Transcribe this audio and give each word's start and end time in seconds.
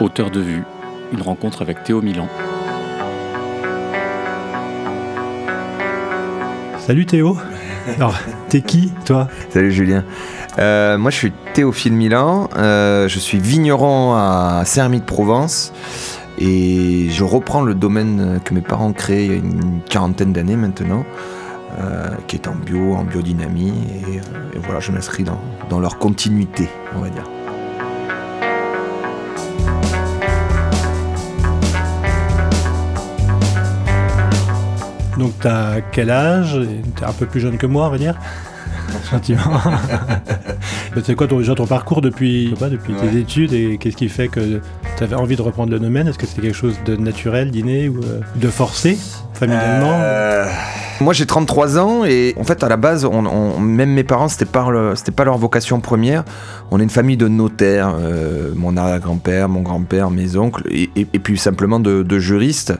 Auteur 0.00 0.30
de 0.30 0.40
vue, 0.40 0.62
une 1.12 1.22
rencontre 1.22 1.62
avec 1.62 1.82
Théo 1.82 2.00
Milan. 2.00 2.28
Salut 6.78 7.04
Théo. 7.04 7.36
Alors, 7.96 8.14
t'es 8.48 8.60
qui, 8.60 8.92
toi? 9.04 9.28
Salut 9.50 9.72
Julien. 9.72 10.04
Euh, 10.58 10.98
moi, 10.98 11.10
je 11.10 11.16
suis 11.16 11.32
Théophile 11.52 11.92
Milan. 11.92 12.48
Euh, 12.56 13.08
je 13.08 13.18
suis 13.18 13.38
vigneron 13.38 14.14
à 14.14 14.62
Saint-Rémy-de-Provence. 14.64 15.72
Et 16.38 17.08
je 17.10 17.24
reprends 17.24 17.62
le 17.62 17.74
domaine 17.74 18.40
que 18.44 18.54
mes 18.54 18.60
parents 18.60 18.86
ont 18.86 18.92
créé 18.92 19.24
il 19.24 19.30
y 19.32 19.34
a 19.34 19.38
une 19.38 19.80
quarantaine 19.88 20.32
d'années 20.32 20.56
maintenant, 20.56 21.04
euh, 21.78 22.08
qui 22.26 22.36
est 22.36 22.48
en 22.48 22.54
bio, 22.54 22.94
en 22.94 23.04
biodynamie. 23.04 23.72
Et, 24.08 24.58
voilà, 24.58 24.80
je 24.80 24.90
m'inscris 24.90 25.24
dans, 25.24 25.40
dans 25.68 25.80
leur 25.80 25.98
continuité, 25.98 26.68
on 26.96 27.00
va 27.00 27.10
dire. 27.10 27.24
Donc, 35.18 35.32
t'as 35.40 35.80
quel 35.80 36.10
âge? 36.10 36.58
T'es 36.96 37.04
un 37.04 37.12
peu 37.12 37.26
plus 37.26 37.40
jeune 37.40 37.58
que 37.58 37.66
moi, 37.66 37.86
on 37.86 37.90
va 37.90 37.98
dire? 37.98 38.18
Gentiment. 39.10 39.60
c'est 41.04 41.14
quoi 41.14 41.26
ton, 41.26 41.42
ton 41.42 41.66
parcours 41.66 42.00
depuis, 42.00 42.54
depuis 42.60 42.94
tes 42.94 43.16
études 43.18 43.52
et 43.52 43.78
qu'est-ce 43.78 43.96
qui 43.96 44.08
fait 44.08 44.28
que 44.28 44.60
tu 44.98 45.04
avais 45.04 45.14
envie 45.14 45.36
de 45.36 45.42
reprendre 45.42 45.70
le 45.70 45.78
domaine 45.78 46.08
Est-ce 46.08 46.18
que 46.18 46.26
c'était 46.26 46.42
quelque 46.42 46.56
chose 46.56 46.76
de 46.84 46.96
naturel, 46.96 47.52
d'inné 47.52 47.88
ou 47.88 48.00
euh, 48.02 48.20
de 48.34 48.48
forcé, 48.48 48.98
familialement 49.32 50.00
euh, 50.00 50.44
moi 51.00 51.12
j'ai 51.12 51.26
33 51.26 51.78
ans 51.78 52.04
et 52.04 52.34
en 52.40 52.42
fait 52.42 52.64
à 52.64 52.68
la 52.68 52.76
base, 52.76 53.06
même 53.06 53.92
mes 53.92 54.02
parents, 54.02 54.26
c'était 54.26 54.44
pas, 54.44 54.66
pas 55.14 55.24
leur 55.24 55.38
vocation 55.38 55.78
première. 55.80 56.24
On 56.72 56.80
est 56.80 56.82
une 56.82 56.90
famille 56.90 57.16
de 57.16 57.28
notaires, 57.28 57.94
euh, 57.96 58.50
mon 58.56 58.76
arrière-grand-père, 58.76 59.48
mon 59.48 59.62
grand-père, 59.62 60.10
mes 60.10 60.36
oncles, 60.36 60.64
et, 60.72 61.04
puis 61.04 61.38
simplement 61.38 61.78
de, 61.78 62.18
juristes. 62.18 62.74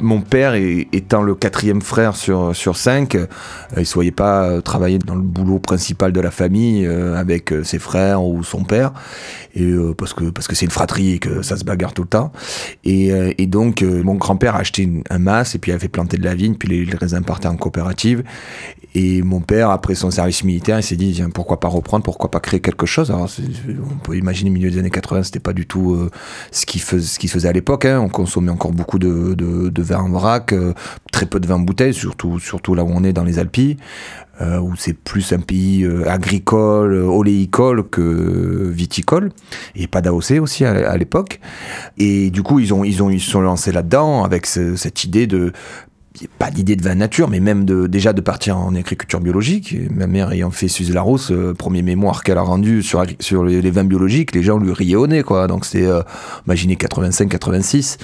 Mon 0.00 0.22
père 0.22 0.54
étant 0.54 1.22
le 1.22 1.34
quatrième 1.34 1.82
frère 1.82 2.16
sur, 2.16 2.54
cinq, 2.74 3.14
il 3.14 3.80
ne 3.80 3.84
se 3.84 3.94
voyait 3.94 4.10
pas 4.10 4.62
travailler 4.62 4.98
dans 4.98 5.14
le 5.14 5.20
boulot 5.20 5.58
principal 5.58 6.10
de 6.12 6.20
la 6.20 6.30
famille 6.30 6.86
avec 6.86 7.52
ses 7.64 7.78
frères 7.78 8.24
ou 8.24 8.42
son 8.42 8.64
père, 8.64 8.92
parce 9.98 10.14
que 10.14 10.54
c'est 10.54 10.64
une 10.64 10.70
fratrie 10.70 11.20
ça 11.42 11.56
se 11.56 11.64
bagarre 11.64 11.92
tout 11.92 12.02
le 12.02 12.08
temps. 12.08 12.32
Et, 12.84 13.12
donc 13.46 13.82
mon 13.82 14.14
grand-père 14.14 14.56
a 14.56 14.60
acheté 14.60 14.88
un 15.10 15.18
mas 15.18 15.54
et 15.54 15.58
puis 15.58 15.72
il 15.72 15.74
a 15.74 15.78
fait 15.78 15.88
planter 15.88 16.16
de 16.16 16.24
la 16.24 16.34
vigne, 16.34 16.54
puis 16.54 16.68
les, 16.68 16.84
les 16.84 16.96
raisins 16.96 17.22
partaient 17.22 17.48
en 17.48 17.56
coopérative. 17.56 18.22
Et 18.94 19.22
mon 19.22 19.40
père, 19.40 19.70
après 19.70 19.94
son 19.94 20.10
service 20.10 20.44
militaire, 20.44 20.78
il 20.78 20.82
s'est 20.82 20.96
dit 20.96 21.22
pourquoi 21.34 21.60
pas 21.60 21.68
reprendre, 21.68 22.04
pourquoi 22.04 22.30
pas 22.30 22.40
créer 22.40 22.60
quelque 22.60 22.84
chose. 22.84 23.10
Alors, 23.10 23.28
on 23.90 23.98
peut 23.98 24.16
imaginer, 24.16 24.50
milieu 24.50 24.70
des 24.70 24.78
années 24.78 24.90
80, 24.90 25.22
c'était 25.24 25.40
pas 25.40 25.54
du 25.54 25.66
tout 25.66 25.94
euh, 25.94 26.10
ce 26.50 26.66
qu'il 26.66 26.80
faisait, 26.82 27.48
à 27.48 27.52
l'époque. 27.52 27.86
Hein. 27.86 28.00
On 28.00 28.10
consommait 28.10 28.50
encore 28.50 28.72
beaucoup 28.72 28.98
de, 28.98 29.82
vin 29.82 29.98
en 29.98 30.10
vrac, 30.10 30.52
euh, 30.52 30.74
très 31.10 31.24
peu 31.24 31.40
de 31.40 31.46
vin 31.46 31.54
en 31.54 31.60
bouteille, 31.60 31.94
surtout, 31.94 32.38
surtout 32.38 32.74
là 32.74 32.84
où 32.84 32.90
on 32.92 33.02
est 33.02 33.14
dans 33.14 33.24
les 33.24 33.38
Alpes. 33.38 33.78
Euh, 34.42 34.58
où 34.58 34.74
c'est 34.76 34.92
plus 34.92 35.32
un 35.32 35.38
pays 35.38 35.86
agricole, 36.06 36.94
oléicole 36.94 37.88
que 37.88 38.70
viticole, 38.70 39.30
et 39.76 39.86
pas 39.86 40.00
d'AOC 40.00 40.40
aussi 40.40 40.64
à, 40.64 40.96
l'époque. 40.96 41.40
Et 41.96 42.30
du 42.30 42.42
coup, 42.42 42.58
ils 42.58 42.74
ont, 42.74 42.82
ils 42.82 43.02
ont, 43.02 43.10
ils 43.10 43.20
sont 43.20 43.40
lancés 43.40 43.72
là-dedans 43.72 44.24
avec 44.24 44.46
cette 44.46 45.04
idée 45.04 45.26
de 45.26 45.52
pas 46.38 46.50
d'idée 46.50 46.76
de 46.76 46.82
vin 46.82 46.94
nature, 46.94 47.28
mais 47.28 47.40
même 47.40 47.64
de, 47.64 47.86
déjà 47.86 48.12
de 48.12 48.20
partir 48.20 48.58
en 48.58 48.74
agriculture 48.74 49.20
biologique. 49.20 49.76
ma 49.94 50.06
mère 50.06 50.32
ayant 50.32 50.50
fait 50.50 50.68
Suze 50.68 50.92
Larousse, 50.92 51.30
euh, 51.30 51.54
premier 51.54 51.82
mémoire 51.82 52.22
qu'elle 52.22 52.38
a 52.38 52.42
rendu 52.42 52.82
sur, 52.82 53.04
sur 53.20 53.44
les, 53.44 53.70
vins 53.70 53.84
biologiques, 53.84 54.34
les 54.34 54.42
gens 54.42 54.58
lui 54.58 54.72
riaient 54.72 54.96
au 54.96 55.06
nez, 55.06 55.22
quoi. 55.22 55.46
Donc 55.46 55.64
c'est, 55.64 55.86
euh, 55.86 56.02
imaginez 56.46 56.76
85, 56.76 57.28
86. 57.28 57.98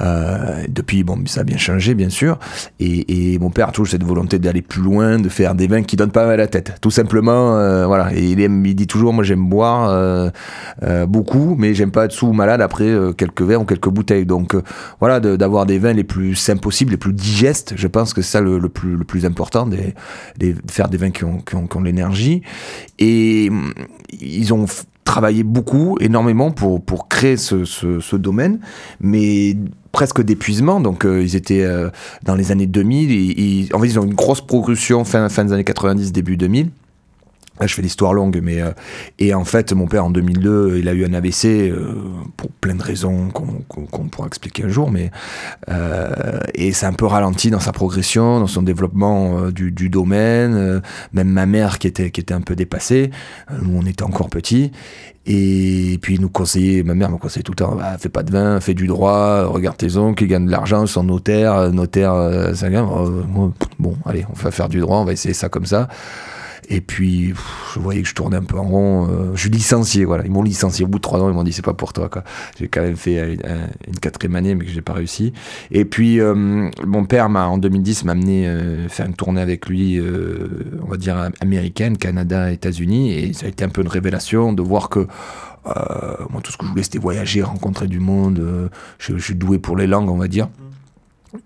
Euh, 0.00 0.64
depuis, 0.68 1.02
bon, 1.02 1.18
ça 1.26 1.40
a 1.40 1.44
bien 1.44 1.56
changé, 1.56 1.94
bien 1.94 2.10
sûr. 2.10 2.38
Et, 2.80 3.32
et 3.32 3.38
mon 3.38 3.50
père 3.50 3.68
a 3.68 3.72
toujours 3.72 3.88
cette 3.88 4.04
volonté 4.04 4.38
d'aller 4.38 4.62
plus 4.62 4.82
loin, 4.82 5.18
de 5.18 5.28
faire 5.28 5.54
des 5.54 5.66
vins 5.66 5.82
qui 5.82 5.96
donnent 5.96 6.12
pas 6.12 6.24
mal 6.24 6.34
à 6.34 6.36
la 6.36 6.46
tête. 6.46 6.74
Tout 6.80 6.90
simplement, 6.90 7.56
euh, 7.56 7.86
voilà. 7.86 8.14
Et 8.14 8.30
il, 8.30 8.40
aime, 8.40 8.62
dit 8.62 8.86
toujours, 8.86 9.12
moi 9.12 9.24
j'aime 9.24 9.48
boire 9.48 10.30
beaucoup, 11.08 11.56
mais 11.58 11.74
j'aime 11.74 11.90
pas 11.90 12.04
être 12.04 12.12
sous 12.12 12.32
malade 12.32 12.60
après 12.60 12.94
quelques 13.16 13.42
verres 13.42 13.62
ou 13.62 13.64
quelques 13.64 13.88
bouteilles. 13.88 14.26
Donc 14.26 14.54
voilà, 15.00 15.20
d'avoir 15.20 15.66
des 15.66 15.78
vins 15.78 15.92
les 15.92 16.04
plus 16.04 16.34
simples 16.34 16.60
possibles, 16.60 16.92
les 16.92 16.96
plus 16.96 17.12
je 17.74 17.86
pense 17.86 18.14
que 18.14 18.22
c'est 18.22 18.32
ça 18.32 18.40
le, 18.40 18.60
plus, 18.68 19.26
important, 19.26 19.66
de 19.66 19.76
faire 20.70 20.88
des 20.88 20.98
vins 20.98 21.10
qui 21.10 21.24
ont, 21.24 21.82
l'énergie. 21.82 22.42
Et 22.98 23.50
mm, 23.50 23.72
ils 24.20 24.52
ont 24.52 24.66
travaillé 25.04 25.42
beaucoup, 25.42 25.96
énormément 26.00 26.50
pour, 26.50 27.08
créer 27.08 27.36
ce, 27.36 28.16
domaine, 28.16 28.60
mais 29.00 29.56
presque 29.92 30.22
d'épuisement. 30.22 30.80
Donc, 30.80 31.04
euh, 31.04 31.22
ils 31.22 31.34
étaient 31.34 31.64
euh, 31.64 31.88
dans 32.24 32.34
les 32.34 32.52
années 32.52 32.66
2000. 32.66 33.10
Et, 33.10 33.68
en 33.72 33.80
fait, 33.80 33.86
ils 33.86 33.98
ont 33.98 34.04
une 34.04 34.14
grosse 34.14 34.42
progression 34.42 35.04
fin 35.04 35.28
des 35.28 35.52
années 35.52 35.64
90, 35.64 36.12
début 36.12 36.36
2000. 36.36 36.70
Je 37.66 37.74
fais 37.74 37.82
l'histoire 37.82 38.12
longue, 38.12 38.40
mais 38.42 38.60
euh, 38.60 38.70
et 39.18 39.34
en 39.34 39.44
fait, 39.44 39.72
mon 39.72 39.86
père 39.86 40.04
en 40.04 40.10
2002, 40.10 40.78
il 40.78 40.88
a 40.88 40.92
eu 40.92 41.04
un 41.04 41.12
AVC 41.12 41.46
euh, 41.46 41.94
pour 42.36 42.50
plein 42.50 42.74
de 42.74 42.82
raisons 42.82 43.28
qu'on 43.30 44.08
pourra 44.08 44.26
expliquer 44.26 44.64
un 44.64 44.68
jour, 44.68 44.90
mais 44.90 45.10
euh, 45.68 46.40
et 46.54 46.72
c'est 46.72 46.86
un 46.86 46.92
peu 46.92 47.06
ralenti 47.06 47.50
dans 47.50 47.60
sa 47.60 47.72
progression, 47.72 48.40
dans 48.40 48.46
son 48.46 48.62
développement 48.62 49.38
euh, 49.38 49.50
du, 49.52 49.88
domaine. 49.88 50.82
même 51.12 51.28
ma 51.28 51.46
mère 51.46 51.78
qui 51.78 51.86
était 51.86 52.10
qui 52.10 52.20
était 52.20 52.34
un 52.34 52.40
peu 52.40 52.54
dépassée, 52.54 53.10
nous 53.62 53.78
on 53.78 53.86
était 53.86 54.02
encore 54.02 54.28
petits, 54.28 54.70
et 55.26 55.98
puis 56.02 56.18
nous 56.18 56.28
conseillait, 56.28 56.82
ma 56.82 56.94
mère 56.94 57.10
me 57.10 57.16
conseillait 57.16 57.42
tout 57.42 57.52
le 57.52 57.56
temps, 57.56 57.74
bah, 57.74 57.96
fais 57.98 58.08
pas 58.08 58.22
de 58.22 58.30
vin, 58.30 58.60
fais 58.60 58.74
du 58.74 58.86
droit, 58.86 59.44
regarde 59.44 59.76
tes 59.76 59.96
oncles, 59.96 60.24
ils 60.24 60.28
gagnent 60.28 60.46
de 60.46 60.50
l'argent, 60.50 60.82
ils 60.82 60.88
sont 60.88 61.04
notaires, 61.04 61.72
notaires, 61.72 62.54
ça 62.54 62.68
gagne. 62.70 62.86
bon, 63.78 63.96
allez, 64.04 64.26
on 64.30 64.34
va 64.34 64.50
faire 64.50 64.68
du 64.68 64.80
droit, 64.80 64.98
on 64.98 65.04
va 65.04 65.12
essayer 65.12 65.34
ça 65.34 65.48
comme 65.48 65.66
ça. 65.66 65.88
Et 66.70 66.82
puis, 66.82 67.32
je 67.74 67.80
voyais 67.80 68.02
que 68.02 68.08
je 68.08 68.14
tournais 68.14 68.36
un 68.36 68.42
peu 68.42 68.58
en 68.58 68.64
rond. 68.64 69.08
Euh, 69.08 69.34
je 69.34 69.40
suis 69.40 69.50
licencié, 69.50 70.04
voilà. 70.04 70.24
Ils 70.24 70.30
m'ont 70.30 70.42
licencié. 70.42 70.84
Au 70.84 70.88
bout 70.88 70.98
de 70.98 71.02
trois 71.02 71.20
ans, 71.20 71.28
ils 71.30 71.34
m'ont 71.34 71.42
dit 71.42 71.52
c'est 71.52 71.64
pas 71.64 71.72
pour 71.72 71.94
toi, 71.94 72.10
quoi. 72.10 72.24
J'ai 72.58 72.68
quand 72.68 72.82
même 72.82 72.96
fait 72.96 73.34
une, 73.34 73.98
quatrième 74.00 74.36
année, 74.36 74.54
mais 74.54 74.66
que 74.66 74.70
j'ai 74.70 74.82
pas 74.82 74.92
réussi. 74.92 75.32
Et 75.70 75.86
puis, 75.86 76.20
euh, 76.20 76.34
mon 76.86 77.04
père 77.06 77.30
m'a, 77.30 77.46
en 77.46 77.56
2010, 77.56 78.04
m'a 78.04 78.12
amené 78.12 78.46
euh, 78.46 78.88
faire 78.88 79.06
une 79.06 79.14
tournée 79.14 79.40
avec 79.40 79.66
lui, 79.66 80.00
on 80.82 80.90
va 80.90 80.96
dire 80.96 81.30
américaine, 81.40 81.96
Canada, 81.96 82.52
États-Unis. 82.52 83.12
Et 83.12 83.32
ça 83.32 83.46
a 83.46 83.48
été 83.48 83.64
un 83.64 83.70
peu 83.70 83.80
une 83.80 83.88
révélation 83.88 84.52
de 84.52 84.62
voir 84.62 84.90
que 84.90 85.06
moi, 86.30 86.40
tout 86.42 86.52
ce 86.52 86.56
que 86.56 86.64
je 86.64 86.70
voulais, 86.70 86.82
c'était 86.82 86.98
voyager, 86.98 87.42
rencontrer 87.42 87.86
du 87.86 88.00
monde. 88.00 88.70
Je, 88.98 89.16
je, 89.16 89.22
suis 89.22 89.34
doué 89.34 89.58
pour 89.58 89.76
les 89.76 89.86
langues, 89.86 90.10
on 90.10 90.16
va 90.16 90.28
dire. 90.28 90.48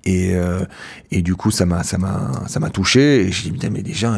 Et, 0.05 0.35
euh, 0.35 0.65
et 1.11 1.23
du 1.23 1.35
coup, 1.35 1.51
ça 1.51 1.67
m'a, 1.67 1.83
ça 1.83 1.99
m'a, 1.99 2.31
ça 2.47 2.61
m'a 2.61 2.71
touché. 2.71 3.23
Et 3.23 3.33
j'ai 3.33 3.45
dit, 3.45 3.53
putain, 3.53 3.71
mais 3.71 3.83
des 3.83 3.93
gens, 3.93 4.17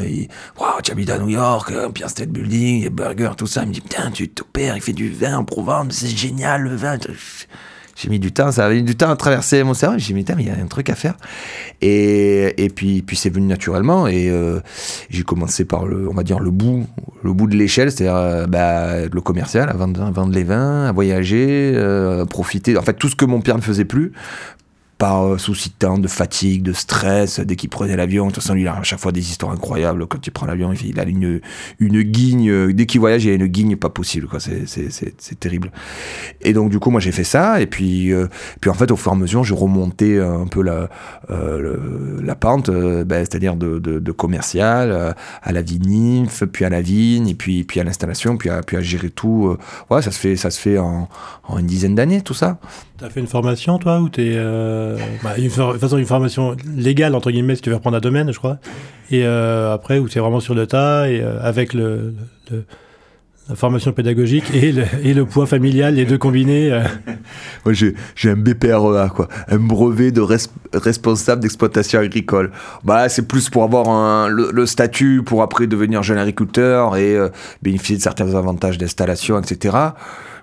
waouh, 0.59 0.83
tu 0.83 0.93
habites 0.93 1.11
à 1.11 1.19
New 1.19 1.31
York, 1.31 1.73
Empire 1.73 2.11
State 2.11 2.31
Building, 2.31 2.89
burger, 2.91 3.31
tout 3.37 3.47
ça. 3.47 3.63
Il 3.63 3.69
me 3.69 3.73
dit, 3.73 3.81
putain, 3.81 4.11
tu, 4.11 4.29
ton 4.29 4.45
père, 4.53 4.77
il 4.77 4.83
fait 4.83 4.93
du 4.93 5.11
vin 5.11 5.39
en 5.39 5.45
Provence, 5.45 5.87
c'est 5.91 6.09
génial 6.09 6.63
le 6.63 6.77
vin. 6.77 6.99
J'ai 7.97 8.09
mis 8.09 8.19
du 8.19 8.33
temps, 8.33 8.51
ça 8.51 8.67
avait 8.67 8.77
mis 8.77 8.83
du 8.83 8.97
temps 8.97 9.11
à 9.11 9.17
traverser 9.17 9.63
mon 9.63 9.73
cerveau. 9.73 9.97
J'ai 9.99 10.13
dit, 10.13 10.25
mais 10.37 10.43
il 10.43 10.47
y 10.49 10.51
a 10.51 10.55
un 10.55 10.67
truc 10.67 10.91
à 10.91 10.97
faire. 10.97 11.15
Et, 11.81 12.65
et 12.65 12.69
puis, 12.69 13.03
puis 13.03 13.17
c'est 13.17 13.31
venu 13.31 13.47
naturellement. 13.47 14.09
Et 14.09 14.29
euh, 14.29 14.61
j'ai 15.11 15.23
commencé 15.23 15.65
par 15.65 15.87
le, 15.87 16.09
on 16.09 16.15
va 16.15 16.25
dire, 16.25 16.41
le 16.41 16.51
bout, 16.51 16.87
le 17.23 17.33
bout 17.33 17.47
de 17.47 17.57
l'échelle, 17.57 17.93
c'est-à-dire 17.93 18.17
euh, 18.17 18.47
bah, 18.47 19.07
le 19.07 19.21
commercial, 19.21 19.73
vendre, 19.77 20.11
vendre, 20.11 20.33
les 20.33 20.43
vins, 20.43 20.87
à 20.87 20.93
voyager, 20.93 21.77
à 21.77 22.27
profiter. 22.27 22.77
En 22.77 22.83
fait, 22.83 22.95
tout 22.95 23.09
ce 23.09 23.15
que 23.15 23.25
mon 23.25 23.41
père 23.41 23.57
ne 23.57 23.63
faisait 23.63 23.85
plus 23.85 24.13
par 25.05 25.27
euh, 25.27 25.37
souci 25.37 25.71
de 25.79 26.01
de 26.01 26.09
fatigue, 26.09 26.63
de 26.63 26.73
stress, 26.73 27.39
dès 27.39 27.57
qu'il 27.57 27.69
prenait 27.69 27.95
l'avion. 27.95 28.29
De 28.29 28.33
toute 28.33 28.43
façon, 28.43 28.55
lui, 28.55 28.63
il 28.63 28.69
a 28.69 28.79
à 28.79 28.83
chaque 28.85 29.01
fois 29.01 29.13
des 29.13 29.21
histoires 29.21 29.53
incroyables. 29.53 30.07
Quand 30.07 30.27
il 30.27 30.31
prend 30.31 30.47
l'avion, 30.47 30.73
il 30.73 30.99
a 30.99 31.05
une, 31.05 31.43
une 31.79 32.01
guigne. 32.01 32.49
Euh, 32.49 32.73
dès 32.73 32.87
qu'il 32.87 33.01
voyage, 33.01 33.23
il 33.27 33.31
a 33.31 33.35
une 33.35 33.47
guigne 33.47 33.77
pas 33.77 33.91
possible. 33.91 34.29
C'est 34.39 35.39
terrible. 35.39 35.73
Et 36.41 36.55
donc, 36.55 36.71
du 36.71 36.79
coup, 36.79 36.89
moi, 36.89 37.01
j'ai 37.01 37.13
fait 37.13 37.23
ça. 37.23 37.61
Et 37.61 37.67
puis, 37.67 38.15
euh, 38.15 38.29
puis, 38.63 38.71
en 38.71 38.75
fait, 38.75 38.91
au 38.91 38.97
fur 38.97 39.13
et 39.13 39.15
à 39.15 39.19
mesure, 39.19 39.45
j'ai 39.45 39.55
remonté 39.55 40.19
un 40.19 40.47
peu 40.47 40.63
la, 40.63 40.89
la 41.29 42.35
pente, 42.35 42.71
ben, 42.71 43.27
c'est-à-dire 43.27 43.57
de, 43.57 44.13
commercial 44.13 45.15
à 45.43 45.53
la 45.53 45.63
nymphe, 45.63 46.45
puis 46.47 46.65
à 46.65 46.71
la 46.71 46.81
vigne, 46.81 47.29
et 47.29 47.35
puis, 47.35 47.65
puis 47.65 47.79
à 47.79 47.85
l'installation, 47.85 48.39
puis 48.39 48.49
à, 48.49 48.63
puis 48.63 48.79
à 48.79 48.81
gérer 48.81 49.11
tout. 49.11 49.55
ouais, 49.91 50.01
ça 50.01 50.11
se 50.11 50.19
fait, 50.19 50.37
ça 50.37 50.51
se 50.51 50.59
fait 50.59 50.79
en, 50.79 51.11
en 51.47 51.59
une 51.59 51.67
dizaine 51.67 51.95
d'années, 51.95 52.23
tout 52.23 52.33
ça. 52.33 52.57
T'as 52.97 53.11
fait 53.11 53.21
une 53.21 53.27
formation, 53.27 53.79
toi, 53.79 54.01
ou 54.01 54.09
t'es. 54.09 54.37
Euh, 54.95 54.99
bah, 55.23 55.35
une, 55.39 55.51
façon, 55.51 55.99
une 55.99 56.07
formation 56.07 56.57
légale, 56.77 57.15
entre 57.15 57.31
guillemets, 57.31 57.57
si 57.57 57.63
tu 57.63 57.71
veux 57.71 57.77
reprendre 57.77 57.97
un 57.97 58.01
domaine, 58.01 58.33
je 58.33 58.39
crois. 58.39 58.59
Et 59.11 59.25
euh, 59.25 59.73
après, 59.75 59.99
où 59.99 60.09
c'est 60.09 60.21
vraiment 60.21 60.41
sur 60.41 60.55
le 60.55 60.67
tas, 60.67 61.09
et 61.11 61.21
euh, 61.21 61.39
avec 61.43 61.75
le, 61.75 62.15
la 63.49 63.55
formation 63.55 63.93
pédagogique 63.93 64.45
et 64.55 64.73
le, 64.73 64.85
et 65.03 65.13
le 65.15 65.27
poids 65.27 65.47
familial, 65.47 65.95
les 65.95 66.05
deux 66.05 66.19
combinés. 66.19 66.71
Moi, 67.65 67.75
j'ai 67.75 68.31
un 68.31 68.37
BPREA, 68.37 69.11
quoi. 69.15 69.29
Un 69.49 69.59
brevet 69.59 70.11
de 70.11 70.21
res- 70.23 70.49
responsable 70.73 71.43
d'exploitation 71.43 72.01
agricole. 72.01 72.51
Bah, 72.83 73.09
c'est 73.09 73.29
plus 73.29 73.51
pour 73.51 73.63
avoir 73.65 74.29
le, 74.29 74.67
statut 74.67 75.23
pour 75.25 75.43
après 75.43 75.67
devenir 75.67 76.03
jeune 76.03 76.19
agriculteur 76.19 76.97
et 76.97 77.17
bénéficier 77.63 77.97
de 77.97 78.03
certains 78.03 78.35
avantages 78.35 78.79
d'installation, 78.79 79.39
etc. 79.39 79.77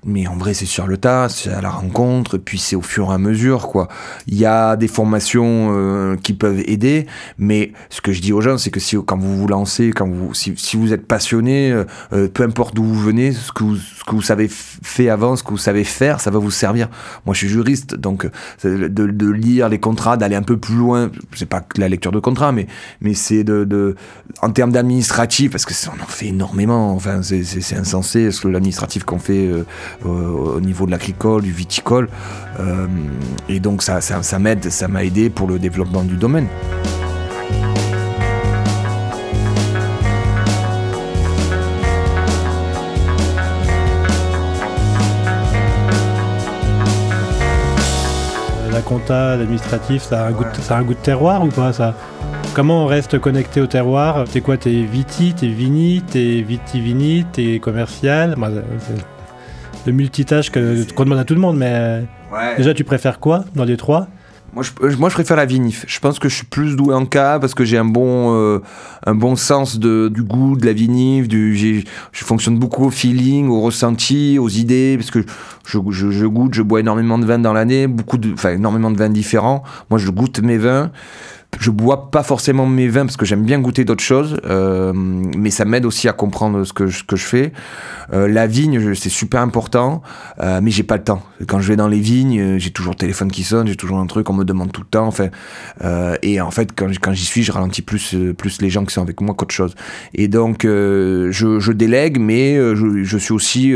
Mais 0.03 0.25
en 0.27 0.35
vrai, 0.35 0.55
c'est 0.55 0.65
sur 0.65 0.87
le 0.87 0.97
tas, 0.97 1.29
c'est 1.29 1.51
à 1.51 1.61
la 1.61 1.69
rencontre, 1.69 2.37
puis 2.37 2.57
c'est 2.57 2.75
au 2.75 2.81
fur 2.81 3.11
et 3.11 3.13
à 3.13 3.17
mesure, 3.19 3.67
quoi. 3.67 3.87
Il 4.25 4.35
y 4.35 4.45
a 4.45 4.75
des 4.75 4.87
formations 4.87 5.69
euh, 5.71 6.15
qui 6.15 6.33
peuvent 6.33 6.63
aider, 6.65 7.05
mais 7.37 7.71
ce 7.91 8.01
que 8.01 8.11
je 8.11 8.19
dis 8.19 8.33
aux 8.33 8.41
gens, 8.41 8.57
c'est 8.57 8.71
que 8.71 8.79
si 8.79 8.97
quand 9.05 9.17
vous 9.17 9.37
vous 9.37 9.47
lancez, 9.47 9.91
quand 9.91 10.07
vous, 10.07 10.33
si, 10.33 10.53
si 10.57 10.75
vous 10.75 10.91
êtes 10.91 11.05
passionné, 11.05 11.71
euh, 11.71 11.83
euh, 12.13 12.27
peu 12.27 12.41
importe 12.43 12.73
d'où 12.73 12.83
vous 12.83 12.99
venez, 12.99 13.31
ce 13.31 13.51
que 13.51 13.63
vous, 13.63 13.75
ce 13.75 14.03
que 14.03 14.15
vous 14.15 14.23
savez 14.23 14.47
fait 14.49 15.09
avant, 15.09 15.35
ce 15.35 15.43
que 15.43 15.51
vous 15.51 15.57
savez 15.57 15.83
faire, 15.83 16.19
ça 16.19 16.31
va 16.31 16.39
vous 16.39 16.49
servir. 16.49 16.89
Moi, 17.27 17.35
je 17.35 17.39
suis 17.39 17.49
juriste, 17.49 17.93
donc 17.93 18.25
euh, 18.65 18.89
de, 18.89 19.05
de 19.05 19.29
lire 19.29 19.69
les 19.69 19.79
contrats, 19.79 20.17
d'aller 20.17 20.35
un 20.35 20.41
peu 20.41 20.57
plus 20.57 20.75
loin. 20.75 21.11
C'est 21.35 21.45
pas 21.45 21.61
que 21.61 21.79
la 21.79 21.89
lecture 21.89 22.11
de 22.11 22.19
contrat, 22.19 22.51
mais 22.51 22.65
mais 23.01 23.13
c'est 23.13 23.43
de, 23.43 23.65
de 23.65 23.95
en 24.41 24.49
termes 24.49 24.71
d'administratif, 24.71 25.51
parce 25.51 25.65
que 25.65 25.73
on 25.89 26.01
en 26.01 26.07
fait 26.07 26.27
énormément. 26.27 26.93
Enfin, 26.93 27.21
c'est 27.21 27.77
insensé 27.77 28.31
ce 28.31 28.41
que 28.41 28.47
l'administratif 28.47 29.03
qu'on 29.03 29.19
fait 29.19 29.47
euh, 29.47 29.63
au, 30.05 30.09
au 30.09 30.61
niveau 30.61 30.85
de 30.85 30.91
l'agricole, 30.91 31.41
du 31.43 31.51
viticole. 31.51 32.09
Euh, 32.59 32.87
et 33.49 33.59
donc 33.59 33.83
ça, 33.83 34.01
ça, 34.01 34.21
ça 34.23 34.39
m'aide, 34.39 34.69
ça 34.69 34.87
m'a 34.87 35.03
aidé 35.03 35.29
pour 35.29 35.47
le 35.47 35.59
développement 35.59 36.03
du 36.03 36.15
domaine. 36.15 36.47
La 48.71 48.81
compta, 48.81 49.35
l'administratif, 49.35 50.01
ça, 50.03 50.23
a 50.25 50.27
un 50.29 50.31
goût 50.31 50.43
de- 50.45 50.61
ça 50.61 50.77
a 50.77 50.79
un 50.79 50.83
goût 50.83 50.93
de 50.93 50.99
terroir 50.99 51.43
ou 51.43 51.49
pas 51.49 51.73
ça? 51.73 51.93
Comment 52.53 52.83
on 52.83 52.87
reste 52.87 53.19
connecté 53.19 53.61
au 53.61 53.67
terroir? 53.67 54.25
T'es 54.31 54.41
quoi? 54.41 54.57
T'es 54.57 54.71
viti, 54.83 55.33
t'es 55.33 55.47
vini, 55.47 56.01
t'es 56.09 56.41
vitivini, 56.41 57.25
t'es 57.31 57.59
commercial? 57.59 58.35
Bah, 58.37 58.49
Le 59.85 59.91
multitâche 59.93 60.51
qu'on 60.51 61.03
demande 61.03 61.19
à 61.19 61.23
tout 61.23 61.33
le 61.33 61.39
monde, 61.39 61.57
mais 61.57 62.03
déjà 62.57 62.73
tu 62.73 62.83
préfères 62.83 63.19
quoi 63.19 63.45
dans 63.55 63.65
les 63.65 63.77
trois? 63.77 64.07
Moi 64.53 64.63
je, 64.63 64.71
euh, 64.85 64.95
moi, 64.97 65.07
je 65.07 65.13
préfère 65.13 65.37
la 65.37 65.45
vinif. 65.45 65.85
Je 65.87 65.99
pense 65.99 66.19
que 66.19 66.27
je 66.27 66.35
suis 66.35 66.45
plus 66.45 66.75
doué 66.75 66.93
en 66.93 67.05
cas 67.05 67.39
parce 67.39 67.53
que 67.53 67.63
j'ai 67.63 67.77
un 67.77 67.85
bon, 67.85 68.35
euh, 68.35 68.59
un 69.05 69.15
bon 69.15 69.37
sens 69.37 69.79
de, 69.79 70.09
du 70.09 70.23
goût, 70.23 70.57
de 70.57 70.65
la 70.65 70.73
vinif. 70.73 71.29
Du, 71.29 71.85
je 72.11 72.25
fonctionne 72.25 72.59
beaucoup 72.59 72.83
au 72.83 72.89
feeling, 72.89 73.47
au 73.47 73.61
ressenti, 73.61 74.37
aux 74.39 74.49
idées, 74.49 74.97
parce 74.97 75.09
que 75.09 75.23
je, 75.65 75.79
je, 75.89 76.11
je 76.11 76.25
goûte, 76.25 76.53
je 76.53 76.63
bois 76.63 76.81
énormément 76.81 77.17
de 77.17 77.25
vins 77.25 77.39
dans 77.39 77.53
l'année, 77.53 77.87
beaucoup 77.87 78.17
de, 78.17 78.33
enfin, 78.33 78.51
énormément 78.51 78.91
de 78.91 78.97
vins 78.97 79.09
différents. 79.09 79.63
Moi, 79.89 79.99
je 79.99 80.11
goûte 80.11 80.41
mes 80.41 80.57
vins. 80.57 80.91
Je 81.59 81.69
bois 81.69 82.09
pas 82.11 82.23
forcément 82.23 82.65
mes 82.65 82.87
vins 82.87 83.05
parce 83.05 83.17
que 83.17 83.25
j'aime 83.25 83.43
bien 83.43 83.59
goûter 83.59 83.83
d'autres 83.83 84.03
choses, 84.03 84.37
euh, 84.45 84.93
mais 84.95 85.51
ça 85.51 85.65
m'aide 85.65 85.85
aussi 85.85 86.07
à 86.07 86.13
comprendre 86.13 86.63
ce 86.63 86.73
que 86.73 86.87
ce 86.87 87.03
que 87.03 87.15
je 87.15 87.25
fais. 87.25 87.51
Euh, 88.13 88.27
la 88.27 88.47
vigne, 88.47 88.95
c'est 88.95 89.09
super 89.09 89.41
important, 89.41 90.01
euh, 90.39 90.59
mais 90.63 90.71
j'ai 90.71 90.83
pas 90.83 90.97
le 90.97 91.03
temps. 91.03 91.21
Quand 91.47 91.59
je 91.59 91.67
vais 91.67 91.75
dans 91.75 91.87
les 91.87 91.99
vignes, 91.99 92.39
euh, 92.39 92.57
j'ai 92.57 92.71
toujours 92.71 92.93
le 92.93 92.97
téléphone 92.97 93.31
qui 93.31 93.43
sonne, 93.43 93.67
j'ai 93.67 93.75
toujours 93.75 93.99
un 93.99 94.07
truc, 94.07 94.29
on 94.29 94.33
me 94.33 94.45
demande 94.45 94.71
tout 94.71 94.81
le 94.81 94.87
temps. 94.87 95.05
Enfin, 95.05 95.27
euh, 95.83 96.15
et 96.23 96.41
en 96.41 96.51
fait, 96.51 96.69
quand, 96.75 97.13
j'y 97.13 97.25
suis, 97.25 97.43
je 97.43 97.51
ralentis 97.51 97.81
plus, 97.81 98.15
euh, 98.15 98.33
plus 98.33 98.61
les 98.61 98.69
gens 98.69 98.85
qui 98.85 98.93
sont 98.93 99.01
avec 99.01 99.21
moi 99.21 99.35
qu'autre 99.35 99.53
chose. 99.53 99.75
Et 100.13 100.27
donc, 100.27 100.61
je, 100.63 101.29
je 101.59 101.71
délègue, 101.71 102.17
mais 102.19 102.55
je, 102.55 103.03
je 103.03 103.17
suis 103.17 103.33
aussi 103.33 103.73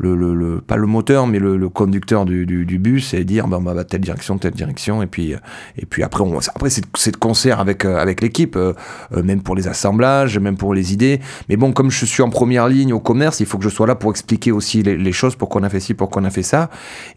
le, 0.00 0.34
le, 0.34 0.60
pas 0.60 0.76
le 0.76 0.86
moteur, 0.86 1.26
mais 1.26 1.38
le, 1.38 1.68
conducteur 1.68 2.24
du, 2.24 2.46
du, 2.46 2.78
bus 2.78 3.14
et 3.14 3.24
dire, 3.24 3.46
ben, 3.46 3.60
bah, 3.60 3.84
telle 3.84 4.00
direction, 4.00 4.38
telle 4.38 4.54
direction, 4.54 5.02
et 5.02 5.06
puis, 5.06 5.34
et 5.76 5.86
puis 5.86 6.02
après, 6.02 6.22
on, 6.22 6.38
après 6.38 6.70
c'est 6.70 7.10
de 7.10 7.16
concert 7.16 7.60
avec, 7.60 7.84
euh, 7.84 7.98
avec 7.98 8.20
l'équipe, 8.20 8.56
euh, 8.56 8.72
euh, 9.12 9.22
même 9.22 9.42
pour 9.42 9.54
les 9.54 9.68
assemblages, 9.68 10.38
même 10.38 10.56
pour 10.56 10.74
les 10.74 10.92
idées. 10.92 11.20
Mais 11.48 11.56
bon, 11.56 11.72
comme 11.72 11.90
je 11.90 12.04
suis 12.04 12.22
en 12.22 12.30
première 12.30 12.68
ligne 12.68 12.92
au 12.92 13.00
commerce, 13.00 13.40
il 13.40 13.46
faut 13.46 13.58
que 13.58 13.64
je 13.64 13.68
sois 13.68 13.86
là 13.86 13.94
pour 13.94 14.10
expliquer 14.10 14.52
aussi 14.52 14.82
les, 14.82 14.96
les 14.96 15.12
choses, 15.12 15.36
pourquoi 15.36 15.60
on 15.60 15.64
a 15.64 15.68
fait 15.68 15.80
ci, 15.80 15.94
pourquoi 15.94 16.22
on 16.22 16.24
a 16.24 16.30
fait 16.30 16.42
ça. 16.42 16.70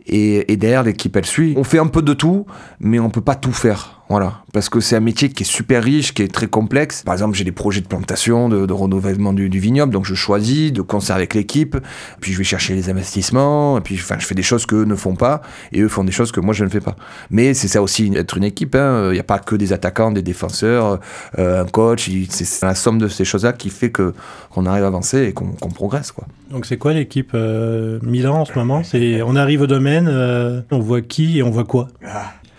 Et, 0.06 0.52
et 0.52 0.58
derrière, 0.58 0.84
l'équipe, 0.84 1.16
elle 1.16 1.26
suit. 1.26 1.54
On 1.58 1.64
fait 1.64 1.80
un 1.80 1.88
peu 1.88 2.02
de 2.02 2.14
tout, 2.14 2.46
mais 2.80 3.00
on 3.00 3.10
peut 3.10 3.22
pas 3.22 3.36
tout 3.36 3.54
faire. 3.54 4.03
Voilà, 4.10 4.44
parce 4.52 4.70
que 4.70 4.80
c'est 4.80 4.96
un 4.96 5.00
métier 5.00 5.30
qui 5.30 5.44
est 5.44 5.46
super 5.46 5.84
riche, 5.84 6.14
qui 6.14 6.22
est 6.22 6.32
très 6.32 6.48
complexe. 6.48 7.02
Par 7.04 7.14
exemple, 7.16 7.36
j'ai 7.36 7.46
des 7.46 7.52
projets 7.52 7.82
de 7.82 7.88
plantation, 7.88 8.48
de, 8.50 8.66
de 8.66 8.74
renouvellement 8.74 9.34
du, 9.34 9.50
du 9.50 9.60
vignoble, 9.60 9.92
donc 9.92 10.06
je 10.06 10.14
choisis 10.14 10.72
de 10.72 10.82
concert 10.82 11.16
avec 11.16 11.34
l'équipe, 11.34 11.78
puis 12.20 12.34
je 12.34 12.38
vais 12.38 12.44
chercher 12.44 12.76
les 12.76 12.90
investissements, 12.90 13.78
et 13.78 13.82
puis 13.82 13.96
enfin, 13.96 14.18
je 14.20 14.26
fais 14.26 14.36
des 14.36 14.44
choses 14.44 14.66
qu'eux 14.66 14.84
ne 14.84 14.96
font 14.96 15.16
pas, 15.16 15.42
et 15.72 15.82
eux 15.82 15.88
font 15.88 16.04
des 16.04 16.12
choses 16.12 16.32
que 16.32 16.40
moi 16.40 16.54
je 16.54 16.64
ne 16.64 16.70
fais 16.70 16.82
pas. 16.82 16.96
Mais 17.32 17.54
c'est 17.56 17.68
ça 17.68 17.82
aussi, 17.82 18.12
être 18.16 18.38
une 18.38 18.44
équipe, 18.44 18.76
hein. 18.76 19.08
il 19.10 19.14
n'y 19.14 19.20
a 19.20 19.24
pas 19.24 19.40
que 19.40 19.56
des 19.56 19.74
attaquants, 19.74 20.12
des 20.12 20.22
défenseurs, 20.22 21.00
euh, 21.40 21.64
un 21.64 21.66
coach, 21.66 22.10
c'est 22.30 22.62
la 22.66 22.76
somme 22.76 23.00
de 23.00 23.08
ces 23.08 23.26
choses-là 23.26 23.54
qui 23.54 23.70
fait 23.70 23.90
que 23.90 24.14
qu'on 24.52 24.66
arrive 24.66 24.84
à 24.84 24.88
avancer 24.88 25.24
et 25.24 25.34
qu'on 25.34 25.70
progresse. 25.70 26.12
Quoi. 26.12 26.28
Donc 26.52 26.68
c'est 26.68 26.78
quoi 26.78 26.94
l'équipe 26.94 27.32
euh, 27.34 28.00
Milan 28.04 28.42
en 28.42 28.46
ce 28.46 28.54
moment? 28.54 28.84
C'est 28.84 29.22
On 29.24 29.36
arrive 29.36 29.62
au 29.62 29.68
domaine, 29.68 30.08
euh, 30.08 30.62
on 30.72 30.80
voit 30.80 31.02
qui 31.02 31.40
et 31.40 31.44
on 31.44 31.50
voit 31.50 31.64
quoi? 31.64 31.88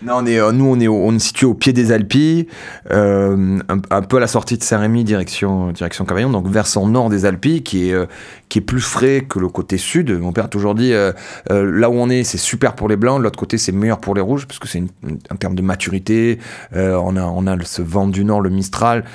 Non, 0.05 0.17
on 0.17 0.25
est, 0.27 0.39
euh, 0.39 0.51
nous, 0.51 0.65
on 0.65 0.79
est, 0.79 0.87
au- 0.87 1.03
on 1.03 1.15
est 1.15 1.19
situé 1.19 1.47
au 1.47 1.55
pied 1.55 1.73
des 1.73 1.91
Alpilles, 1.91 2.45
euh, 2.91 3.59
un, 3.89 4.01
peu 4.03 4.17
à 4.17 4.19
la 4.19 4.27
sortie 4.27 4.55
de 4.55 4.63
Saint-Rémy, 4.63 5.03
direction, 5.03 5.71
direction 5.71 6.05
Cavaillon, 6.05 6.29
donc 6.29 6.47
versant 6.47 6.85
nord 6.87 7.09
des 7.09 7.25
Alpilles, 7.25 7.63
qui 7.63 7.89
est, 7.89 7.93
euh, 7.93 8.05
qui 8.47 8.59
est 8.59 8.61
plus 8.61 8.81
frais 8.81 9.25
que 9.27 9.39
le 9.39 9.47
côté 9.47 9.77
sud. 9.79 10.11
Mon 10.11 10.31
père 10.31 10.45
a 10.45 10.47
toujours 10.47 10.75
dit, 10.75 10.93
euh, 10.93 11.11
là 11.49 11.89
où 11.89 11.93
on 11.93 12.09
est, 12.11 12.23
c'est 12.23 12.37
super 12.37 12.75
pour 12.75 12.87
les 12.87 12.97
blancs, 12.97 13.19
l'autre 13.19 13.39
côté, 13.39 13.57
c'est 13.57 13.71
meilleur 13.71 13.99
pour 13.99 14.13
les 14.13 14.21
rouges, 14.21 14.45
parce 14.45 14.59
que 14.59 14.67
c'est 14.67 14.83
en 15.31 15.35
termes 15.37 15.55
de 15.55 15.63
maturité, 15.63 16.37
on, 16.73 17.15
a, 17.17 17.23
on 17.23 17.47
a 17.47 17.57
ce 17.63 17.81
vent 17.81 18.07
du 18.07 18.23
nord, 18.25 18.41
le 18.41 18.51
Mistral, 18.51 19.05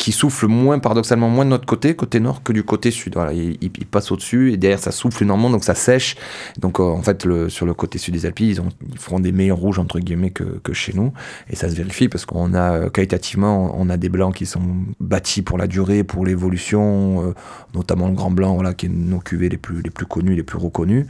qui 0.00 0.12
souffle 0.12 0.46
moins, 0.46 0.78
paradoxalement, 0.78 1.28
moins 1.28 1.44
de 1.44 1.50
notre 1.50 1.66
côté, 1.66 1.94
côté 1.94 2.20
nord, 2.20 2.42
que 2.42 2.54
du 2.54 2.64
côté 2.64 2.90
sud. 2.90 3.12
Voilà, 3.16 3.34
il, 3.34 3.58
il- 3.60 3.70
il 3.78 3.86
passe 3.86 4.10
au-dessus 4.10 4.50
et 4.50 4.56
derrière 4.56 4.78
ça 4.78 4.92
souffle 4.92 5.22
énormément, 5.22 5.50
donc 5.50 5.62
ça 5.62 5.74
sèche. 5.74 6.16
Donc 6.58 6.80
euh, 6.80 6.84
en 6.84 7.02
fait, 7.02 7.26
le, 7.26 7.50
sur 7.50 7.66
le 7.66 7.74
côté 7.74 7.98
sud 7.98 8.14
des 8.14 8.24
Alpes, 8.24 8.40
ils, 8.40 8.62
ont, 8.62 8.70
ils 8.90 8.98
feront 8.98 9.20
des 9.20 9.30
meilleurs 9.30 9.58
rouges 9.58 9.78
entre 9.78 9.98
guillemets 10.00 10.30
que, 10.30 10.44
que 10.64 10.72
chez 10.72 10.94
nous, 10.94 11.12
et 11.50 11.54
ça 11.54 11.68
se 11.68 11.74
vérifie 11.74 12.08
parce 12.08 12.24
qu'on 12.24 12.54
a 12.54 12.72
euh, 12.72 12.88
qualitativement, 12.88 13.74
on 13.78 13.90
a 13.90 13.98
des 13.98 14.08
blancs 14.08 14.34
qui 14.34 14.46
sont 14.46 14.62
bâtis 15.00 15.42
pour 15.42 15.58
la 15.58 15.66
durée, 15.66 16.02
pour 16.02 16.24
l'évolution, 16.24 17.22
euh, 17.28 17.34
notamment 17.74 18.08
le 18.08 18.14
grand 18.14 18.30
blanc, 18.30 18.54
voilà, 18.54 18.72
qui 18.72 18.86
est 18.86 18.88
nos 18.88 19.18
cuvées 19.18 19.50
les 19.50 19.58
plus 19.58 19.82
les 19.82 19.90
plus 19.90 20.06
connues, 20.06 20.34
les 20.34 20.42
plus 20.42 20.58
reconnues. 20.58 21.06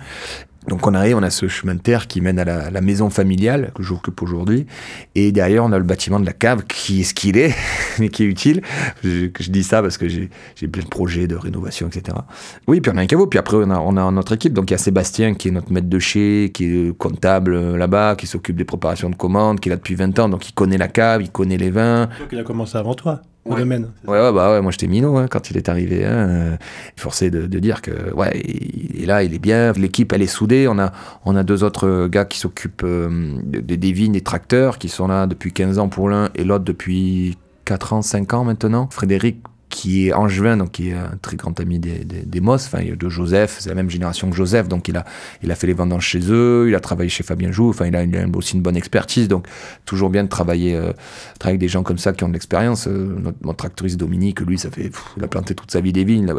Donc 0.68 0.86
on 0.86 0.92
arrive, 0.92 1.16
on 1.16 1.22
a 1.22 1.30
ce 1.30 1.48
chemin 1.48 1.74
de 1.74 1.80
terre 1.80 2.06
qui 2.06 2.20
mène 2.20 2.38
à 2.38 2.70
la, 2.70 2.80
maison 2.80 3.08
familiale 3.08 3.72
que 3.74 3.82
j'occupe 3.82 4.20
aujourd'hui, 4.20 4.66
et 5.14 5.32
derrière 5.32 5.64
on 5.64 5.72
a 5.72 5.78
le 5.78 5.84
bâtiment 5.84 6.20
de 6.20 6.26
la 6.26 6.32
cave 6.32 6.64
qui 6.64 7.00
est 7.00 7.04
ce 7.04 7.14
qu'il 7.14 7.38
est, 7.38 7.54
mais 7.98 8.10
qui 8.10 8.24
est 8.24 8.26
utile. 8.26 8.60
Je, 9.02 9.28
dis 9.50 9.64
ça 9.64 9.80
parce 9.80 9.96
que 9.96 10.08
j'ai 10.08 10.28
j'ai 10.56 10.68
plein 10.68 10.82
de 10.82 10.88
projets 10.88 11.26
de 11.26 11.34
rénovation, 11.34 11.88
etc. 11.88 12.18
Oui, 12.66 12.80
puis 12.80 12.92
on 12.94 12.98
a 12.98 13.00
un 13.00 13.06
caveau, 13.06 13.26
puis 13.26 13.38
après 13.38 13.56
on 13.56 13.70
a, 13.70 13.78
on 13.78 13.96
a 13.96 14.10
notre 14.10 14.32
équipe, 14.32 14.52
donc 14.52 14.70
il 14.70 14.74
y 14.74 14.76
a 14.76 14.78
Sébastien 14.78 15.34
qui 15.34 15.48
est 15.48 15.50
notre 15.50 15.72
maître 15.72 15.88
de 15.88 15.98
chez, 15.98 16.50
qui 16.52 16.64
est 16.64 16.96
comptable 16.96 17.54
euh, 17.54 17.76
là-bas, 17.78 18.16
qui 18.16 18.26
s'occupe 18.26 18.56
des 18.56 18.64
préparations 18.64 19.08
de 19.08 19.16
commandes, 19.16 19.60
qui 19.60 19.68
est 19.68 19.70
là 19.70 19.76
depuis 19.76 19.94
20 19.94 20.18
ans, 20.18 20.28
donc 20.28 20.46
il 20.48 20.52
connaît 20.52 20.78
la 20.78 20.88
cave, 20.88 21.22
il 21.22 21.30
connaît 21.30 21.56
les 21.56 21.70
vins, 21.70 22.06
Donc 22.18 22.28
il 22.32 22.38
a 22.38 22.44
commencé 22.44 22.76
avant 22.76 22.94
toi, 22.94 23.22
au 23.46 23.52
Ouais. 23.52 23.60
domaine. 23.60 23.88
Ouais, 24.06 24.20
ouais, 24.20 24.32
bah 24.32 24.52
ouais, 24.52 24.60
moi 24.60 24.70
j'étais 24.70 24.86
minot 24.86 25.16
hein, 25.16 25.26
quand 25.28 25.50
il 25.50 25.56
est 25.56 25.68
arrivé. 25.68 26.04
Hein, 26.04 26.58
forcé 26.96 27.30
de, 27.30 27.46
de 27.46 27.58
dire 27.58 27.80
que, 27.82 28.12
ouais, 28.14 28.40
il 28.44 29.02
est 29.02 29.06
là, 29.06 29.22
il 29.22 29.34
est 29.34 29.38
bien. 29.38 29.72
L'équipe, 29.72 30.12
elle 30.12 30.22
est 30.22 30.26
soudée. 30.26 30.68
On 30.68 30.78
a, 30.78 30.92
on 31.24 31.36
a 31.36 31.42
deux 31.42 31.64
autres 31.64 32.06
gars 32.08 32.24
qui 32.26 32.38
s'occupent 32.38 32.82
euh, 32.84 33.34
des, 33.44 33.76
des 33.76 33.92
vignes, 33.92 34.12
des 34.12 34.20
tracteurs, 34.20 34.78
qui 34.78 34.88
sont 34.88 35.08
là 35.08 35.26
depuis 35.26 35.52
15 35.52 35.78
ans 35.78 35.88
pour 35.88 36.08
l'un 36.08 36.28
et 36.34 36.44
l'autre 36.44 36.64
depuis 36.64 37.38
4 37.64 37.92
ans, 37.94 38.02
5 38.02 38.34
ans 38.34 38.44
maintenant. 38.44 38.88
Frédéric, 38.92 39.38
qui 39.70 40.08
est 40.08 40.12
angevin, 40.12 40.58
donc 40.58 40.72
qui 40.72 40.90
est 40.90 40.94
un 40.94 41.16
très 41.22 41.36
grand 41.36 41.58
ami 41.58 41.78
des, 41.78 42.04
des, 42.04 42.22
des 42.22 42.40
Moss, 42.40 42.66
enfin 42.66 42.84
de 42.84 43.08
Joseph, 43.08 43.56
c'est 43.60 43.70
la 43.70 43.74
même 43.74 43.88
génération 43.88 44.28
que 44.28 44.36
Joseph, 44.36 44.68
donc 44.68 44.88
il 44.88 44.96
a, 44.96 45.04
il 45.42 45.50
a 45.50 45.54
fait 45.54 45.66
les 45.66 45.72
vendanges 45.72 46.06
chez 46.06 46.20
eux, 46.30 46.66
il 46.68 46.74
a 46.74 46.80
travaillé 46.80 47.08
chez 47.08 47.22
Fabien 47.22 47.50
Joux, 47.50 47.70
enfin 47.70 47.86
il 47.86 47.96
a, 47.96 48.02
il 48.02 48.16
a 48.16 48.26
aussi 48.34 48.56
une 48.56 48.62
bonne 48.62 48.76
expertise, 48.76 49.28
donc 49.28 49.46
toujours 49.86 50.10
bien 50.10 50.24
de 50.24 50.28
travailler, 50.28 50.76
euh, 50.76 50.92
travailler 51.38 51.54
avec 51.54 51.60
des 51.60 51.68
gens 51.68 51.82
comme 51.82 51.98
ça 51.98 52.12
qui 52.12 52.24
ont 52.24 52.28
de 52.28 52.34
l'expérience. 52.34 52.86
Euh, 52.86 53.16
notre, 53.20 53.38
notre 53.42 53.56
tractoriste 53.56 53.96
Dominique, 53.96 54.40
lui, 54.40 54.58
ça 54.58 54.70
fait, 54.70 54.90
pff, 54.90 55.04
il 55.16 55.24
a 55.24 55.28
planté 55.28 55.54
toute 55.54 55.70
sa 55.70 55.80
vie 55.80 55.92
des 55.92 56.04
vignes, 56.04 56.34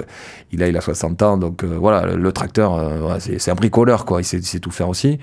il 0.51 0.61
a, 0.61 0.67
il 0.67 0.77
a 0.77 0.81
60 0.81 1.21
ans, 1.23 1.37
donc 1.37 1.63
euh, 1.63 1.77
voilà, 1.79 2.05
le, 2.05 2.21
le 2.21 2.31
tracteur, 2.31 2.75
euh, 2.75 3.17
c'est 3.19 3.39
c'est 3.39 3.51
un 3.51 3.55
bricoleur, 3.55 4.05
quoi, 4.05 4.21
il 4.21 4.23
sait, 4.23 4.37
il 4.37 4.45
sait 4.45 4.59
tout 4.59 4.71
faire 4.71 4.89
aussi. 4.89 5.17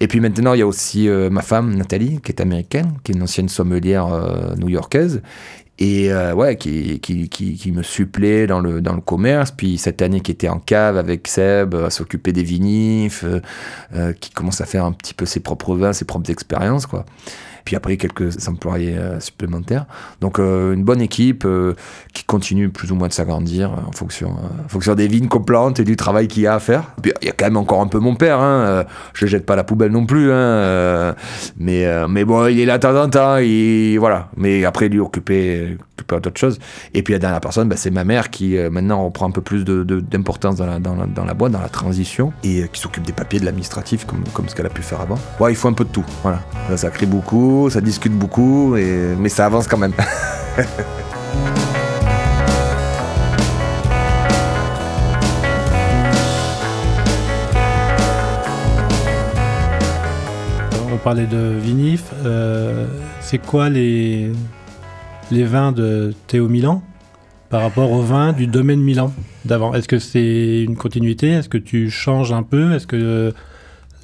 Et 0.00 0.06
puis 0.06 0.20
maintenant, 0.20 0.54
il 0.54 0.60
y 0.60 0.62
a 0.62 0.66
aussi 0.66 1.08
euh, 1.08 1.30
ma 1.30 1.42
femme, 1.42 1.74
Nathalie, 1.74 2.20
qui 2.22 2.32
est 2.32 2.40
américaine, 2.40 2.92
qui 3.02 3.12
est 3.12 3.14
une 3.14 3.22
ancienne 3.22 3.48
sommelière 3.48 4.06
euh, 4.12 4.54
new-yorkaise, 4.56 5.22
et 5.78 6.12
euh, 6.12 6.34
ouais, 6.34 6.56
qui, 6.56 7.00
qui, 7.00 7.28
qui, 7.28 7.54
qui 7.54 7.72
me 7.72 7.82
supplée 7.82 8.46
dans 8.46 8.60
le, 8.60 8.80
dans 8.80 8.94
le 8.94 9.00
commerce. 9.00 9.50
Puis 9.50 9.78
cette 9.78 10.02
année 10.02 10.20
qui 10.20 10.30
était 10.30 10.48
en 10.48 10.58
cave 10.58 10.96
avec 10.96 11.26
Seb, 11.26 11.74
à 11.74 11.90
s'occuper 11.90 12.32
des 12.32 12.44
vinifs, 12.44 13.24
euh, 13.24 13.40
euh, 13.94 14.12
qui 14.12 14.30
commence 14.30 14.60
à 14.60 14.66
faire 14.66 14.84
un 14.84 14.92
petit 14.92 15.14
peu 15.14 15.26
ses 15.26 15.40
propres 15.40 15.74
vins, 15.74 15.92
ses 15.92 16.04
propres 16.04 16.30
expériences, 16.30 16.86
quoi. 16.86 17.04
Puis 17.64 17.76
après 17.76 17.96
quelques 17.96 18.48
employés 18.48 18.96
euh, 18.96 19.20
supplémentaires. 19.20 19.86
Donc 20.20 20.38
euh, 20.38 20.74
une 20.74 20.84
bonne 20.84 21.00
équipe 21.00 21.44
euh, 21.44 21.74
qui 22.12 22.24
continue 22.24 22.68
plus 22.68 22.92
ou 22.92 22.94
moins 22.94 23.08
de 23.08 23.12
s'agrandir 23.12 23.72
en 23.72 23.92
fonction, 23.92 24.30
en 24.30 24.68
fonction 24.68 24.94
des 24.94 25.08
vignes 25.08 25.28
qu'on 25.28 25.42
plante 25.42 25.80
et 25.80 25.84
du 25.84 25.96
travail 25.96 26.28
qu'il 26.28 26.42
y 26.42 26.46
a 26.46 26.54
à 26.54 26.60
faire. 26.60 26.94
Puis 27.02 27.12
il 27.22 27.26
y 27.26 27.30
a 27.30 27.32
quand 27.32 27.46
même 27.46 27.56
encore 27.56 27.80
un 27.80 27.88
peu 27.88 27.98
mon 27.98 28.14
père, 28.14 28.40
hein, 28.40 28.84
je 29.14 29.26
jette 29.26 29.46
pas 29.46 29.56
la 29.56 29.64
poubelle 29.64 29.92
non 29.92 30.06
plus, 30.06 30.30
hein, 30.30 31.14
mais, 31.58 31.86
mais 32.08 32.24
bon, 32.24 32.46
il 32.46 32.60
est 32.60 32.66
là 32.66 32.78
de 32.78 32.82
temps 32.82 33.00
en 33.00 33.08
temps, 33.08 33.36
et 33.38 33.96
voilà. 33.98 34.28
Mais 34.36 34.64
après, 34.64 34.88
lui 34.88 35.00
occupé, 35.00 35.76
d'autres 36.08 36.38
choses. 36.38 36.58
Et 36.92 37.02
puis 37.02 37.12
la 37.12 37.18
dernière 37.18 37.40
personne, 37.40 37.68
bah, 37.68 37.76
c'est 37.76 37.90
ma 37.90 38.04
mère 38.04 38.30
qui 38.30 38.56
maintenant 38.70 39.04
reprend 39.04 39.26
un 39.26 39.30
peu 39.30 39.40
plus 39.40 39.64
d'importance 39.64 40.56
dans, 40.56 40.66
la, 40.66 40.78
dans, 40.78 41.24
la, 41.24 41.34
boîte, 41.34 41.52
dans 41.52 41.60
la 41.60 41.68
transition, 41.68 42.32
et 42.42 42.68
qui 42.72 42.80
s'occupe 42.80 43.04
des 43.04 43.12
papiers, 43.12 43.40
de 43.40 43.44
l'administratif, 43.44 44.04
comme, 44.04 44.24
comme 44.32 44.48
ce 44.48 44.54
qu'elle 44.54 44.66
a 44.66 44.70
pu 44.70 44.82
faire 44.82 45.00
avant. 45.00 45.18
Ouais, 45.40 45.52
il 45.52 45.56
faut 45.56 45.68
un 45.68 45.72
peu 45.72 45.84
de 45.84 45.90
tout, 45.90 46.04
voilà. 46.22 46.40
Ça, 46.76 46.90
crie 46.90 47.06
beaucoup, 47.06 47.68
ça 47.70 47.80
discute 47.80 48.12
beaucoup, 48.12 48.74
mais 48.74 49.28
ça 49.28 49.46
avance 49.46 49.66
quand 49.66 49.78
même. 49.78 49.94
On 60.94 60.96
parlait 60.98 61.26
de 61.26 61.58
vinif. 61.58 62.04
Euh, 62.24 62.86
c'est 63.20 63.38
quoi 63.38 63.68
les, 63.68 64.30
les 65.30 65.44
vins 65.44 65.72
de 65.72 66.14
Théo 66.26 66.48
Milan 66.48 66.82
par 67.50 67.62
rapport 67.62 67.92
aux 67.92 68.02
vins 68.02 68.32
du 68.32 68.46
domaine 68.46 68.80
Milan 68.80 69.12
d'avant 69.44 69.74
Est-ce 69.74 69.88
que 69.88 69.98
c'est 69.98 70.62
une 70.62 70.76
continuité? 70.76 71.30
Est-ce 71.30 71.48
que 71.48 71.58
tu 71.58 71.90
changes 71.90 72.32
un 72.32 72.42
peu? 72.42 72.74
Est-ce 72.74 72.86
que 72.86 73.32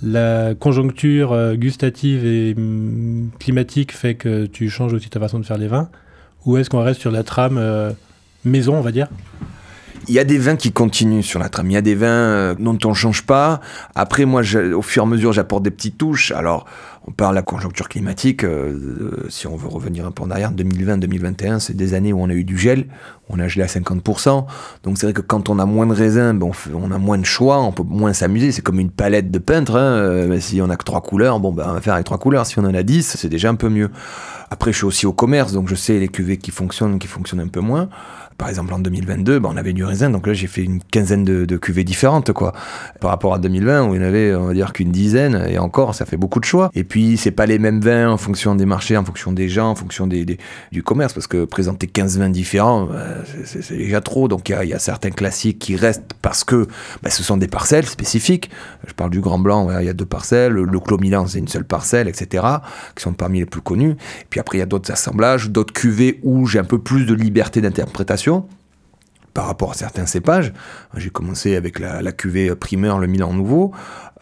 la 0.03 0.55
conjoncture 0.55 1.33
euh, 1.33 1.55
gustative 1.57 2.25
et 2.25 2.55
mm, 2.55 3.31
climatique 3.39 3.93
fait 3.93 4.15
que 4.15 4.47
tu 4.47 4.71
changes 4.71 4.93
aussi 4.95 5.11
ta 5.11 5.21
façon 5.21 5.39
de 5.39 5.45
faire 5.45 5.59
les 5.59 5.69
vins? 5.69 5.91
Ou 6.47 6.57
est-ce 6.57 6.71
qu'on 6.71 6.83
reste 6.83 7.01
sur 7.01 7.11
la 7.11 7.23
trame 7.23 7.59
euh, 7.59 7.91
maison, 8.45 8.77
on 8.77 8.81
va 8.81 8.93
dire? 8.93 9.09
Il 10.09 10.15
y 10.15 10.19
a 10.19 10.25
des 10.25 10.39
vins 10.39 10.57
qui 10.57 10.73
continuent 10.73 11.23
sur 11.23 11.39
la 11.39 11.49
trame. 11.49 11.71
Il 11.71 11.75
y 11.75 11.77
a 11.77 11.83
des 11.83 11.95
vins 11.95 12.07
euh, 12.07 12.55
dont 12.59 12.79
on 12.85 12.91
ne 12.91 12.95
change 12.95 13.27
pas. 13.27 13.61
Après, 13.95 14.25
moi, 14.25 14.43
au 14.75 14.83
fur 14.83 15.03
et 15.03 15.07
à 15.07 15.09
mesure, 15.09 15.33
j'apporte 15.33 15.63
des 15.63 15.71
petites 15.71 15.99
touches. 15.99 16.33
Alors, 16.33 16.67
on 17.07 17.13
parle 17.13 17.35
de 17.35 17.37
la 17.37 17.43
conjoncture 17.43 17.89
climatique. 17.89 18.45
si 19.29 19.47
on 19.47 19.57
veut 19.57 19.69
revenir 19.69 20.07
un 20.07 20.11
peu 20.11 20.23
en 20.23 20.31
arrière, 20.31 20.53
2020-2021, 20.53 21.59
c'est 21.59 21.77
des 21.77 21.95
années 21.95 22.13
où 22.13 22.21
on 22.21 22.29
a 22.29 22.35
eu 22.35 22.45
du 22.45 22.59
gel, 22.59 22.87
on 23.33 23.39
a 23.39 23.49
gelé 23.49 23.63
à 23.63 23.67
50%. 23.67 24.45
Donc 24.83 24.99
c'est 24.99 25.07
vrai 25.07 25.13
que 25.13 25.21
quand 25.21 25.49
on 25.49 25.59
a 25.59 25.67
moins 25.67 25.87
de 25.87 25.93
raisins, 25.93 26.33
bon, 26.39 26.53
on 26.75 26.91
a 26.91 26.99
moins 26.99 27.19
de 27.19 27.25
choix, 27.25 27.61
on 27.61 27.73
peut 27.73 27.83
moins 27.83 28.13
s'amuser. 28.13 28.53
C'est 28.53 28.63
comme 28.63 28.81
une 28.81 28.91
palette 28.91 29.31
de 29.31 29.39
peintre. 29.39 29.77
Hein. 29.77 29.95
Euh, 29.97 30.41
si 30.41 30.61
on 30.63 30.71
a 30.71 30.77
que 30.77 30.85
trois 30.85 31.01
couleurs, 31.01 31.41
bon, 31.41 31.53
ben, 31.53 31.67
on 31.69 31.73
va 31.75 31.81
faire 31.81 31.95
avec 31.95 32.07
trois 32.07 32.19
couleurs. 32.19 32.47
Si 32.47 32.59
on 32.59 32.65
en 32.65 32.75
a 32.75 32.83
10, 32.83 33.17
c'est 33.17 33.29
déjà 33.29 33.49
un 33.51 33.55
peu 33.55 33.69
mieux. 33.69 33.91
Après, 34.51 34.73
je 34.73 34.79
suis 34.79 34.87
aussi 34.87 35.07
au 35.07 35.13
commerce, 35.13 35.53
donc 35.53 35.69
je 35.69 35.75
sais 35.75 35.99
les 35.99 36.09
cuvées 36.09 36.37
qui 36.37 36.51
fonctionnent, 36.51 36.99
qui 36.99 37.07
fonctionnent 37.07 37.41
un 37.41 37.49
peu 37.49 37.61
moins 37.61 37.89
par 38.41 38.49
exemple 38.49 38.73
en 38.73 38.79
2022, 38.79 39.39
bah, 39.39 39.51
on 39.53 39.57
avait 39.59 39.75
du 39.75 39.85
raisin, 39.85 40.09
donc 40.09 40.27
là 40.27 40.33
j'ai 40.33 40.47
fait 40.47 40.63
une 40.63 40.81
quinzaine 40.83 41.25
de, 41.25 41.57
cuvées 41.59 41.85
différentes, 41.85 42.33
quoi. 42.33 42.55
Par 42.99 43.11
rapport 43.11 43.35
à 43.35 43.39
2020 43.39 43.87
où 43.87 43.95
il 43.95 44.01
y 44.01 44.03
en 44.03 44.07
avait, 44.07 44.35
on 44.35 44.47
va 44.47 44.55
dire 44.55 44.73
qu'une 44.73 44.91
dizaine, 44.91 45.45
et 45.47 45.59
encore, 45.59 45.95
ça 45.95 46.07
fait 46.07 46.17
beaucoup 46.17 46.41
de 46.41 46.47
choix. 46.47 46.71
Et 46.75 46.83
puis 46.83 47.19
c'est 47.19 47.33
pas 47.33 47.45
les 47.45 47.59
mêmes 47.59 47.81
vins 47.81 48.11
en 48.11 48.17
fonction 48.17 48.55
des 48.55 48.65
marchés, 48.65 48.97
en 48.97 49.05
fonction 49.05 49.33
des 49.33 49.51
gens, 49.51 49.69
en 49.69 49.75
fonction 49.75 50.07
des, 50.07 50.39
du 50.73 50.83
commerce, 50.83 51.13
parce 51.13 51.27
que 51.27 51.45
présenter 51.45 51.87
15 51.87 52.19
vins 52.19 52.31
différents, 52.31 52.87
bah, 52.87 53.20
c'est 53.45 53.77
déjà 53.77 54.01
trop. 54.01 54.29
Donc 54.29 54.49
il 54.49 54.69
y, 54.69 54.75
a 54.75 54.79
certains 54.79 55.11
classiques 55.11 55.59
qui 55.59 55.77
restent 55.77 56.15
parce 56.23 56.45
que 56.45 56.67
bah, 57.03 57.11
ce 57.11 57.23
sont 57.23 57.37
des 57.37 57.49
parcelles 57.49 57.87
spécifiques. 57.87 58.51
Je 58.87 58.93
parle 58.93 59.11
du 59.11 59.21
Grand 59.21 59.39
Blanc, 59.39 59.69
il 59.79 59.87
y 59.87 59.89
a 59.89 59.93
deux 59.93 60.07
parcelles, 60.07 60.53
le 60.53 60.81
Clos 60.81 60.99
Milan 60.99 61.27
c'est 61.27 61.39
une 61.39 61.49
seule 61.49 61.65
parcelle, 61.65 62.09
etc., 62.09 62.45
qui 62.95 63.03
sont 63.03 63.13
parmi 63.13 63.41
les 63.41 63.47
plus 63.47 63.61
connus. 63.61 63.93
Et 63.93 64.27
puis 64.29 64.41
après 64.41 64.59
il 64.59 64.61
y 64.61 64.65
a 64.65 64.67
d'autres 64.67 64.91
assemblages, 64.91 65.51
d'autres 65.51 65.73
cuvées 65.73 66.21
où 66.23 66.47
j'ai 66.47 66.59
un 66.59 66.65
peu 66.65 66.79
plus 66.79 67.07
de 67.07 67.15
liberté 67.15 67.61
d'interprétation 67.61 68.47
par 69.35 69.47
rapport 69.47 69.71
à 69.71 69.75
certains 69.75 70.07
cépages. 70.07 70.53
J'ai 70.97 71.11
commencé 71.11 71.55
avec 71.55 71.79
la, 71.79 72.03
la 72.03 72.13
cuvée 72.13 72.55
primeur, 72.57 72.99
le 72.99 73.07
Milan 73.07 73.33
Nouveau, 73.33 73.73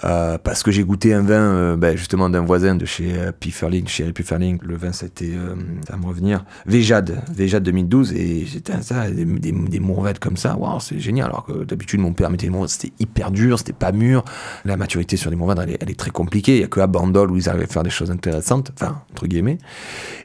euh, 0.05 0.39
parce 0.39 0.63
que 0.63 0.71
j'ai 0.71 0.85
goûté 0.85 1.13
un 1.13 1.23
vin 1.23 1.35
euh, 1.35 1.77
ben, 1.77 1.97
justement 1.97 2.31
d'un 2.31 2.41
voisin 2.41 2.77
de 2.77 2.85
chez 2.85 3.13
euh, 3.17 3.33
Pifferling, 3.33 3.89
chez 3.89 4.13
Pifferling. 4.13 4.59
Le 4.63 4.77
vin, 4.77 4.93
c'était, 4.93 5.33
ça 5.87 5.95
va 5.95 5.99
me 5.99 6.07
revenir, 6.07 6.45
Véjade, 6.67 7.21
Véjade 7.35 7.65
2012, 7.65 8.13
et 8.13 8.47
c'était 8.47 8.81
ça, 8.83 9.11
des, 9.11 9.25
des, 9.25 9.51
des 9.51 9.81
mourvettes 9.81 10.21
comme 10.21 10.37
ça, 10.37 10.57
wow, 10.57 10.79
c'est 10.79 11.01
génial. 11.01 11.27
Alors 11.27 11.45
que 11.45 11.65
d'habitude, 11.65 12.01
mon 12.01 12.13
père 12.13 12.31
mettait 12.31 12.47
des 12.47 12.53
mourvettes, 12.53 12.71
c'était 12.71 12.93
hyper 13.01 13.31
dur, 13.33 13.59
c'était 13.59 13.73
pas 13.73 13.91
mûr. 13.91 14.25
La 14.65 14.77
maturité 14.77 15.17
sur 15.17 15.31
les 15.31 15.37
mourvettes, 15.37 15.59
elle 15.81 15.91
est, 15.91 15.99
très 15.99 16.11
compliquée. 16.11 16.57
Il 16.57 16.61
y 16.61 16.65
a 16.65 16.69
que 16.69 16.81
à 16.81 16.87
Bandol 16.87 17.31
où 17.33 17.37
ils 17.37 17.49
arrivaient 17.49 17.65
à 17.65 17.69
faire 17.69 17.83
des 17.83 17.91
choses 17.91 18.11
intéressantes, 18.11 18.71
enfin, 18.75 19.03
entre 19.11 19.27
guillemets. 19.27 19.59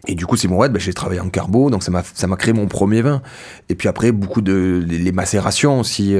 Et 0.07 0.13
du 0.13 0.27
coup, 0.27 0.37
ces 0.37 0.47
mourvettes, 0.47 0.71
ben, 0.71 0.79
j'ai 0.79 0.93
travaillé 0.93 1.19
en 1.19 1.29
carbo, 1.29 1.71
donc 1.71 1.81
ça 1.83 1.91
m'a, 1.91 2.35
créé 2.37 2.53
mon 2.53 2.67
premier 2.67 3.01
vin. 3.01 3.21
Et 3.69 3.75
puis 3.75 3.87
après, 3.87 4.11
beaucoup 4.11 4.41
de, 4.41 4.83
les, 4.87 5.11
macérations 5.11 5.79
aussi. 5.79 6.15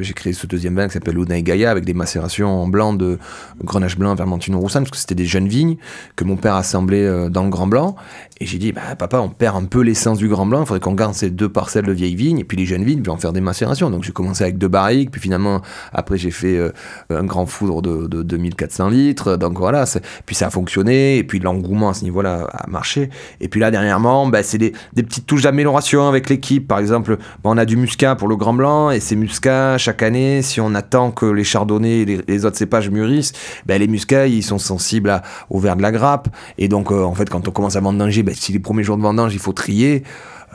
j'ai 0.00 0.12
créé 0.12 0.32
ce 0.32 0.46
deuxième 0.46 0.74
vin 0.74 0.88
qui 0.88 0.94
s'appelle 0.94 1.14
Luna 1.14 1.36
et 1.36 1.42
Gaia 1.42 1.70
avec 1.70 1.84
des 1.84 1.94
macérations 1.94 2.48
en 2.48 2.66
blanc 2.66 2.95
de 2.96 3.18
Grenache 3.62 3.98
Blanc, 3.98 4.14
Vermentino 4.14 4.58
Roussanne, 4.58 4.84
parce 4.84 4.90
que 4.90 4.96
c'était 4.96 5.14
des 5.14 5.26
jeunes 5.26 5.48
vignes 5.48 5.76
que 6.16 6.24
mon 6.24 6.36
père 6.36 6.54
assemblait 6.54 7.04
euh, 7.04 7.28
dans 7.28 7.44
le 7.44 7.50
Grand 7.50 7.66
Blanc. 7.66 7.96
Et 8.38 8.46
j'ai 8.46 8.58
dit, 8.58 8.72
bah, 8.72 8.82
papa, 8.98 9.18
on 9.18 9.30
perd 9.30 9.56
un 9.56 9.64
peu 9.64 9.80
l'essence 9.80 10.18
du 10.18 10.28
Grand 10.28 10.44
Blanc, 10.44 10.60
il 10.60 10.66
faudrait 10.66 10.80
qu'on 10.80 10.92
garde 10.92 11.14
ces 11.14 11.30
deux 11.30 11.48
parcelles 11.48 11.86
de 11.86 11.92
vieilles 11.92 12.16
vignes, 12.16 12.38
et 12.38 12.44
puis 12.44 12.56
les 12.58 12.66
jeunes 12.66 12.84
vignes, 12.84 13.00
puis 13.00 13.10
en 13.10 13.16
faire 13.16 13.32
des 13.32 13.40
macérations. 13.40 13.88
Donc 13.90 14.04
j'ai 14.04 14.12
commencé 14.12 14.44
avec 14.44 14.58
deux 14.58 14.68
barriques, 14.68 15.10
puis 15.10 15.20
finalement, 15.20 15.62
après 15.92 16.18
j'ai 16.18 16.30
fait 16.30 16.56
euh, 16.58 16.70
un 17.08 17.24
grand 17.24 17.46
foudre 17.46 17.80
de, 17.80 18.22
2400 18.22 18.88
litres. 18.90 19.36
Donc 19.36 19.58
voilà, 19.58 19.84
puis 20.26 20.36
ça 20.36 20.48
a 20.48 20.50
fonctionné, 20.50 21.16
et 21.16 21.24
puis 21.24 21.38
l'engouement 21.38 21.90
à 21.90 21.94
ce 21.94 22.04
niveau-là 22.04 22.46
a 22.52 22.68
marché. 22.68 23.08
Et 23.40 23.48
puis 23.48 23.60
là, 23.60 23.70
dernièrement, 23.70 24.26
bah, 24.26 24.42
c'est 24.42 24.58
des, 24.58 24.72
petites 24.94 25.26
touches 25.26 25.42
d'amélioration 25.42 26.08
avec 26.08 26.28
l'équipe. 26.28 26.68
Par 26.68 26.78
exemple, 26.78 27.16
bah, 27.16 27.50
on 27.50 27.56
a 27.56 27.64
du 27.64 27.76
muscat 27.76 28.16
pour 28.16 28.28
le 28.28 28.36
Grand 28.36 28.52
Blanc, 28.52 28.90
et 28.90 29.00
ces 29.00 29.16
muscats, 29.16 29.78
chaque 29.78 30.02
année, 30.02 30.42
si 30.42 30.60
on 30.60 30.74
attend 30.74 31.10
que 31.10 31.26
les 31.26 31.44
chardonnays 31.44 32.00
et 32.00 32.04
les, 32.04 32.20
les 32.28 32.44
autres 32.44 32.58
cépages 32.58 32.85
mûrissent, 32.90 33.32
les 33.78 33.86
muscats, 33.86 34.26
ils 34.26 34.42
sont 34.42 34.58
sensibles 34.58 35.22
au 35.50 35.58
verre 35.58 35.76
de 35.76 35.82
la 35.82 35.92
grappe. 35.92 36.28
Et 36.58 36.68
donc, 36.68 36.90
euh, 36.90 37.02
en 37.02 37.14
fait, 37.14 37.28
quand 37.28 37.46
on 37.48 37.50
commence 37.50 37.76
à 37.76 37.80
vendanger, 37.80 38.22
bah, 38.22 38.32
si 38.34 38.52
les 38.52 38.58
premiers 38.58 38.82
jours 38.82 38.96
de 38.96 39.02
vendange, 39.02 39.34
il 39.34 39.40
faut 39.40 39.52
trier, 39.52 40.02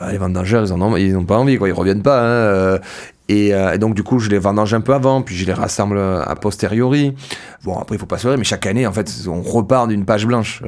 euh, 0.00 0.10
les 0.10 0.18
vendangeurs, 0.18 0.64
ils 0.98 1.12
n'ont 1.12 1.24
pas 1.24 1.38
envie, 1.38 1.58
quoi, 1.58 1.68
ils 1.68 1.72
reviennent 1.72 2.02
pas. 2.02 2.20
Hein, 2.20 2.24
euh, 2.24 2.78
et, 3.28 3.78
donc, 3.78 3.94
du 3.94 4.02
coup, 4.02 4.18
je 4.18 4.28
les 4.28 4.38
vendange 4.38 4.74
un 4.74 4.82
peu 4.82 4.92
avant, 4.92 5.22
puis 5.22 5.34
je 5.34 5.46
les 5.46 5.54
rassemble 5.54 5.98
a 5.98 6.34
posteriori. 6.34 7.14
Bon, 7.64 7.78
après, 7.78 7.96
il 7.96 7.98
faut 7.98 8.04
pas 8.04 8.18
se 8.18 8.28
mais 8.28 8.44
chaque 8.44 8.66
année, 8.66 8.86
en 8.86 8.92
fait, 8.92 9.10
on 9.26 9.40
repart 9.40 9.88
d'une 9.88 10.04
page 10.04 10.26
blanche. 10.26 10.62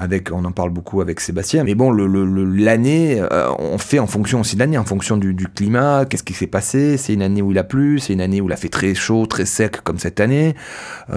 Avec, 0.00 0.32
on 0.32 0.44
en 0.46 0.52
parle 0.52 0.70
beaucoup 0.70 1.02
avec 1.02 1.20
Sébastien. 1.20 1.62
Mais 1.62 1.74
bon, 1.74 1.92
l'année, 1.92 3.20
euh, 3.20 3.50
on 3.58 3.76
fait 3.76 3.98
en 3.98 4.06
fonction 4.06 4.40
aussi 4.40 4.54
de 4.56 4.60
l'année, 4.60 4.78
en 4.78 4.84
fonction 4.84 5.18
du, 5.18 5.34
climat, 5.54 6.06
qu'est-ce 6.06 6.22
qui 6.22 6.32
s'est 6.32 6.46
passé. 6.46 6.96
C'est 6.96 7.12
une 7.12 7.22
année 7.22 7.42
où 7.42 7.52
il 7.52 7.58
a 7.58 7.64
plu, 7.64 7.98
c'est 7.98 8.14
une 8.14 8.22
année 8.22 8.40
où 8.40 8.46
il 8.48 8.52
a 8.52 8.56
fait 8.56 8.70
très 8.70 8.94
chaud, 8.94 9.26
très 9.26 9.44
sec, 9.44 9.82
comme 9.82 9.98
cette 9.98 10.18
année. 10.18 10.54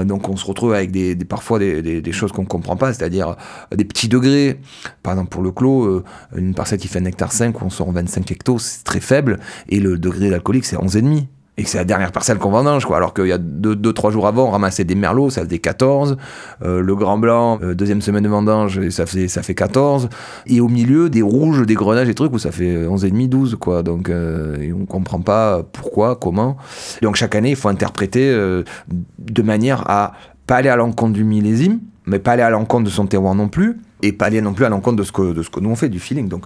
donc, 0.04 0.28
on 0.28 0.36
se 0.36 0.46
retrouve 0.46 0.74
avec 0.74 0.92
des, 0.92 1.16
parfois 1.16 1.60
des, 1.60 2.12
choses 2.12 2.34
qu'on 2.34 2.46
comprend 2.46 2.76
pas, 2.76 2.94
c'est-à-dire 2.94 3.38
des 3.74 3.86
petits 3.86 4.10
degrés. 4.10 4.60
Par 5.02 5.14
exemple, 5.14 5.30
pour 5.30 5.42
le 5.42 5.52
clos, 5.52 6.04
une 6.36 6.54
parcelle 6.54 6.80
qui 6.80 6.90
fait 6.90 7.00
un 7.00 7.06
hectare 7.06 7.32
5, 7.32 7.62
où 7.62 7.66
on 7.66 7.70
sort 7.70 7.92
25 7.92 8.30
hectos, 8.32 8.60
c'est 8.60 8.84
très 8.84 9.00
faible, 9.00 9.40
et 9.70 9.80
le 9.80 9.98
degré 9.98 10.30
d'alcoolique 10.30 10.66
c'est 10.66 10.78
11,5 10.78 11.28
et 11.56 11.64
que 11.64 11.70
c'est 11.70 11.78
la 11.78 11.86
dernière 11.86 12.12
parcelle 12.12 12.40
qu'on 12.40 12.50
vendange, 12.50 12.86
quoi. 12.86 12.98
Alors 12.98 13.14
qu'il 13.14 13.28
y 13.28 13.32
a 13.32 13.38
2-3 13.38 13.76
deux, 13.76 13.94
trois 13.94 14.10
jours 14.10 14.26
avant, 14.26 14.48
on 14.48 14.52
ramassait 14.52 14.86
des 14.86 14.96
merlots, 14.96 15.30
ça 15.30 15.44
faisait 15.44 15.60
14. 15.60 16.18
Euh, 16.64 16.82
le 16.82 16.96
grand 16.96 17.20
blanc, 17.20 17.60
euh, 17.62 17.76
deuxième 17.76 18.02
semaine 18.02 18.24
de 18.24 18.30
vendange, 18.30 18.90
ça 18.90 19.06
fait, 19.06 19.28
ça 19.28 19.44
fait 19.44 19.54
14. 19.54 20.10
Et 20.48 20.62
au 20.62 20.68
milieu, 20.68 21.10
des 21.10 21.22
rouges, 21.22 21.66
des 21.66 21.76
grenages, 21.76 22.08
des 22.08 22.16
trucs 22.16 22.34
où 22.34 22.40
ça 22.40 22.52
fait 22.52 22.88
11,5, 22.88 23.30
12, 23.30 23.58
quoi. 23.60 23.84
Donc, 23.84 24.10
euh, 24.10 24.74
on 24.80 24.86
comprend 24.86 25.22
pas 25.22 25.62
pourquoi, 25.72 26.16
comment. 26.16 26.58
Donc, 27.04 27.16
chaque 27.16 27.36
année, 27.36 27.52
il 27.52 27.56
faut 27.56 27.70
interpréter 27.70 28.34
de 28.34 29.42
manière 29.42 29.84
à 29.90 30.14
pas 30.48 30.56
aller 30.56 30.70
à 30.70 30.76
l'encontre 30.76 31.14
du 31.14 31.24
millésime, 31.24 31.80
mais 32.08 32.20
pas 32.20 32.32
aller 32.32 32.42
à 32.42 32.50
l'encontre 32.50 32.86
de 32.86 32.90
son 32.90 33.06
terroir 33.06 33.36
non 33.36 33.48
plus, 33.48 33.80
et 34.02 34.12
pas 34.12 34.26
aller 34.26 34.42
non 34.42 34.54
plus 34.54 34.66
à 34.66 34.70
l'encontre 34.70 34.98
de 34.98 35.04
ce 35.04 35.12
que, 35.12 35.34
de 35.34 35.44
ce 35.44 35.50
que 35.50 35.60
nous 35.60 35.70
on 35.70 35.76
fait, 35.76 35.90
du 35.90 36.00
feeling. 36.00 36.28
Donc, 36.28 36.46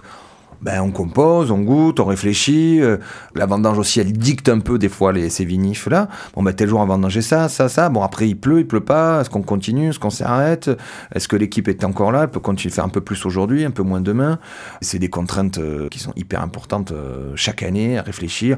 ben, 0.60 0.80
on 0.80 0.90
compose, 0.90 1.50
on 1.50 1.60
goûte, 1.60 2.00
on 2.00 2.04
réfléchit. 2.04 2.80
Euh, 2.80 2.96
la 3.34 3.46
vendange 3.46 3.78
aussi, 3.78 4.00
elle 4.00 4.12
dicte 4.12 4.48
un 4.48 4.58
peu 4.58 4.78
des 4.78 4.88
fois 4.88 5.12
les, 5.12 5.30
ces 5.30 5.44
vinifs 5.44 5.86
là. 5.86 6.08
Bon, 6.34 6.42
ben, 6.42 6.52
tel 6.52 6.68
jour 6.68 6.80
on 6.80 6.86
va 6.86 6.94
vendanger 6.94 7.22
ça, 7.22 7.48
ça, 7.48 7.68
ça. 7.68 7.88
Bon, 7.88 8.02
après 8.02 8.28
il 8.28 8.36
pleut, 8.36 8.60
il 8.60 8.66
pleut 8.66 8.80
pas. 8.80 9.20
Est-ce 9.20 9.30
qu'on 9.30 9.42
continue, 9.42 9.90
est-ce 9.90 9.98
qu'on 9.98 10.10
s'arrête? 10.10 10.70
Est-ce 11.14 11.28
que 11.28 11.36
l'équipe 11.36 11.68
est 11.68 11.84
encore 11.84 12.12
là? 12.12 12.22
Elle 12.22 12.30
peut 12.30 12.40
continuer 12.40 12.72
à 12.72 12.74
faire 12.74 12.84
un 12.84 12.88
peu 12.90 13.00
plus 13.00 13.24
aujourd'hui, 13.24 13.64
un 13.64 13.70
peu 13.70 13.82
moins 13.82 14.00
demain. 14.00 14.38
C'est 14.80 14.98
des 14.98 15.10
contraintes 15.10 15.58
euh, 15.58 15.88
qui 15.88 16.00
sont 16.00 16.12
hyper 16.16 16.42
importantes 16.42 16.92
euh, 16.92 17.32
chaque 17.36 17.62
année 17.62 17.98
à 17.98 18.02
réfléchir. 18.02 18.56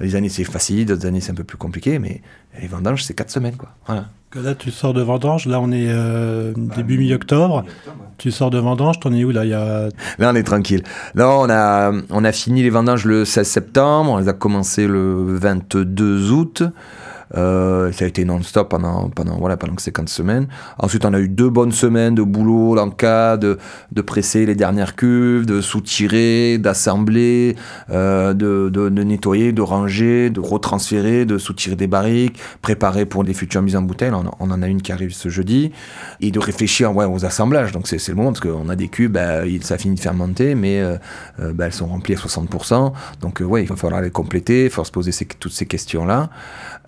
Les 0.00 0.16
années 0.16 0.30
c'est 0.30 0.44
facile, 0.44 0.86
d'autres 0.86 1.06
années 1.06 1.20
c'est 1.20 1.32
un 1.32 1.36
peu 1.36 1.44
plus 1.44 1.58
compliqué, 1.58 1.98
mais 1.98 2.22
les 2.60 2.68
vendanges 2.68 3.04
c'est 3.04 3.14
quatre 3.14 3.30
semaines 3.30 3.56
quoi. 3.56 3.70
Voilà. 3.86 4.06
Là, 4.34 4.54
tu 4.54 4.70
sors 4.70 4.94
de 4.94 5.02
vendange. 5.02 5.44
Là, 5.46 5.60
on 5.60 5.70
est 5.72 5.88
euh, 5.90 6.54
début 6.56 6.96
mi-octobre. 6.96 7.64
Tu 8.16 8.30
sors 8.30 8.48
de 8.50 8.58
vendange. 8.58 8.98
T'en 8.98 9.12
es 9.12 9.24
où 9.24 9.30
là? 9.30 9.44
Y 9.44 9.52
a... 9.52 9.88
Là, 10.18 10.30
on 10.32 10.34
est 10.34 10.42
tranquille. 10.42 10.82
Là, 11.14 11.28
on 11.28 11.50
a, 11.50 11.92
on 12.08 12.24
a 12.24 12.32
fini 12.32 12.62
les 12.62 12.70
vendanges 12.70 13.04
le 13.04 13.26
16 13.26 13.46
septembre. 13.46 14.12
On 14.12 14.16
les 14.16 14.28
a 14.28 14.32
commencé 14.32 14.86
le 14.86 15.36
22 15.36 16.30
août. 16.30 16.62
Euh, 17.34 17.92
ça 17.92 18.04
a 18.04 18.08
été 18.08 18.24
non-stop 18.24 18.68
pendant, 18.68 19.08
pendant, 19.08 19.38
voilà, 19.38 19.56
pendant 19.56 19.76
50 19.76 20.08
semaines. 20.08 20.46
Ensuite, 20.78 21.04
on 21.04 21.14
a 21.14 21.20
eu 21.20 21.28
deux 21.28 21.48
bonnes 21.48 21.72
semaines 21.72 22.14
de 22.14 22.22
boulot 22.22 22.76
dans 22.76 22.86
le 22.86 22.92
cas 22.92 23.36
de, 23.36 23.58
de 23.90 24.02
presser 24.02 24.46
les 24.46 24.54
dernières 24.54 24.96
cuves, 24.96 25.46
de 25.46 25.60
soutirer, 25.60 26.58
d'assembler, 26.58 27.56
euh, 27.90 28.34
de, 28.34 28.88
nettoyer, 28.88 29.52
de 29.52 29.62
ranger, 29.62 30.30
de 30.30 30.40
retransférer, 30.40 31.24
de 31.24 31.38
soutirer 31.38 31.76
des 31.76 31.86
barriques, 31.86 32.38
préparer 32.60 33.06
pour 33.06 33.24
les 33.24 33.34
futures 33.34 33.62
mises 33.62 33.76
en 33.76 33.82
bouteille. 33.82 34.12
On, 34.12 34.50
en 34.50 34.62
a 34.62 34.66
une 34.66 34.82
qui 34.82 34.92
arrive 34.92 35.12
ce 35.12 35.28
jeudi. 35.28 35.72
Et 36.20 36.30
de 36.30 36.38
réfléchir 36.38 36.94
ouais, 36.94 37.04
aux 37.04 37.24
assemblages. 37.24 37.72
Donc, 37.72 37.88
c'est 37.88 38.06
le 38.08 38.14
moment 38.14 38.32
parce 38.32 38.40
qu'on 38.40 38.68
a 38.68 38.76
des 38.76 38.88
cubes, 38.88 39.12
bah, 39.12 39.42
ça 39.62 39.78
finit 39.78 39.94
de 39.94 40.00
fermenter, 40.00 40.54
mais 40.54 40.80
euh, 40.80 40.96
bah, 41.52 41.66
elles 41.66 41.72
sont 41.72 41.86
remplies 41.86 42.14
à 42.14 42.18
60%. 42.18 42.92
Donc, 43.20 43.42
ouais, 43.44 43.62
il 43.62 43.68
va 43.68 43.76
falloir 43.76 44.02
les 44.02 44.10
compléter, 44.10 44.64
il 44.64 44.70
faut 44.70 44.84
se 44.84 44.92
poser 44.92 45.12
toutes 45.38 45.52
ces 45.52 45.66
questions-là. 45.66 46.30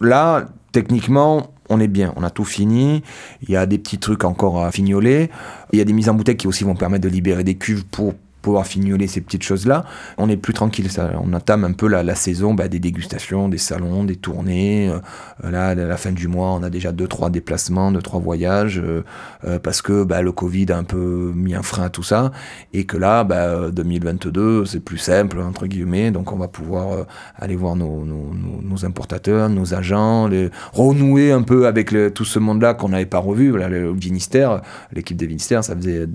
Là, 0.00 0.33
techniquement, 0.72 1.54
on 1.68 1.80
est 1.80 1.88
bien, 1.88 2.12
on 2.16 2.22
a 2.22 2.30
tout 2.30 2.44
fini. 2.44 3.02
Il 3.42 3.50
y 3.50 3.56
a 3.56 3.66
des 3.66 3.78
petits 3.78 3.98
trucs 3.98 4.24
encore 4.24 4.64
à 4.64 4.70
fignoler. 4.70 5.30
Il 5.72 5.78
y 5.78 5.82
a 5.82 5.84
des 5.84 5.92
mises 5.92 6.08
en 6.08 6.14
bouteille 6.14 6.36
qui 6.36 6.46
aussi 6.46 6.64
vont 6.64 6.74
permettre 6.74 7.04
de 7.04 7.08
libérer 7.08 7.44
des 7.44 7.54
cuves 7.54 7.84
pour 7.86 8.14
pouvoir 8.44 8.66
fignoler 8.66 9.06
ces 9.06 9.22
petites 9.22 9.42
choses-là, 9.42 9.86
on 10.18 10.28
est 10.28 10.36
plus 10.36 10.52
tranquille. 10.52 10.90
Ça, 10.90 11.12
on 11.22 11.32
entame 11.32 11.64
un 11.64 11.72
peu 11.72 11.88
la, 11.88 12.02
la 12.02 12.14
saison 12.14 12.52
bah, 12.52 12.68
des 12.68 12.78
dégustations, 12.78 13.48
des 13.48 13.58
salons, 13.58 14.04
des 14.04 14.16
tournées. 14.16 14.90
Euh, 14.90 15.50
là, 15.50 15.68
à 15.68 15.74
la 15.74 15.96
fin 15.96 16.12
du 16.12 16.28
mois, 16.28 16.50
on 16.52 16.62
a 16.62 16.68
déjà 16.68 16.92
deux 16.92 17.08
trois 17.08 17.30
déplacements, 17.30 17.90
deux 17.90 18.02
trois 18.02 18.20
voyages, 18.20 18.78
euh, 18.78 19.02
euh, 19.46 19.58
parce 19.58 19.80
que 19.80 20.04
bah, 20.04 20.20
le 20.20 20.30
Covid 20.30 20.66
a 20.72 20.76
un 20.76 20.84
peu 20.84 21.32
mis 21.34 21.54
un 21.54 21.62
frein 21.62 21.84
à 21.84 21.88
tout 21.88 22.02
ça, 22.02 22.32
et 22.74 22.84
que 22.84 22.98
là, 22.98 23.24
bah, 23.24 23.70
2022, 23.70 24.66
c'est 24.66 24.80
plus 24.80 24.98
simple 24.98 25.40
entre 25.40 25.66
guillemets. 25.66 26.10
Donc, 26.10 26.30
on 26.30 26.36
va 26.36 26.48
pouvoir 26.48 27.06
aller 27.36 27.56
voir 27.56 27.76
nos, 27.76 28.04
nos, 28.04 28.30
nos, 28.62 28.84
importateurs, 28.84 29.48
nos 29.48 29.72
agents, 29.72 30.28
les, 30.28 30.50
renouer 30.74 31.32
un 31.32 31.42
peu 31.42 31.66
avec 31.66 31.92
le, 31.92 32.12
tout 32.12 32.26
ce 32.26 32.38
monde-là 32.38 32.74
qu'on 32.74 32.90
n'avait 32.90 33.06
pas 33.06 33.20
revu. 33.20 33.48
Voilà, 33.48 33.68
le 33.70 33.94
ministère, 33.94 34.60
l'équipe 34.92 35.16
des 35.16 35.28
ministères, 35.28 35.64
ça 35.64 35.74
faisait 35.74 36.08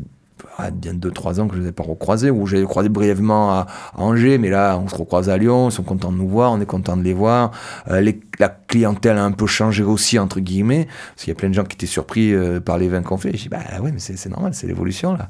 bien 0.72 0.93
2-3 0.93 1.41
ans 1.41 1.48
que 1.48 1.55
je 1.55 1.60
ne 1.60 1.63
les 1.63 1.69
ai 1.69 1.74
pas 1.74 1.84
recroisés, 1.84 2.29
ou 2.29 2.46
j'ai 2.46 2.63
croisé 2.63 2.89
brièvement 2.89 3.51
à, 3.51 3.67
Angers, 3.96 4.38
mais 4.38 4.50
là, 4.50 4.77
on 4.77 4.88
se 4.88 4.96
recroise 4.96 5.29
à 5.29 5.38
Lyon, 5.38 5.69
ils 5.69 5.72
sont 5.72 5.84
contents 5.84 6.12
de 6.12 6.17
nous 6.17 6.27
voir, 6.27 6.51
on 6.51 6.62
est 6.62 6.65
content 6.65 6.98
de 6.98 7.03
les 7.03 7.13
voir. 7.13 7.51
Euh, 7.89 8.01
la 8.39 8.48
clientèle 8.48 9.17
a 9.17 9.24
un 9.25 9.31
peu 9.31 9.48
changé 9.48 9.84
aussi, 9.84 10.17
entre 10.17 10.39
guillemets, 10.39 10.88
parce 11.13 11.25
qu'il 11.25 11.31
y 11.31 11.36
a 11.36 11.36
plein 11.36 11.50
de 11.50 11.53
gens 11.53 11.65
qui 11.65 11.75
étaient 11.75 11.86
surpris 11.86 12.34
euh, 12.34 12.62
par 12.62 12.77
les 12.77 12.88
vins 12.88 13.01
qu'on 13.01 13.17
fait. 13.17 13.31
Je 13.34 13.43
dis, 13.43 13.50
bah 13.50 13.60
ouais, 13.81 13.91
mais 13.91 14.00
c'est 14.00 14.29
normal, 14.29 14.53
c'est 14.53 14.65
l'évolution, 14.65 15.13
là. 15.13 15.29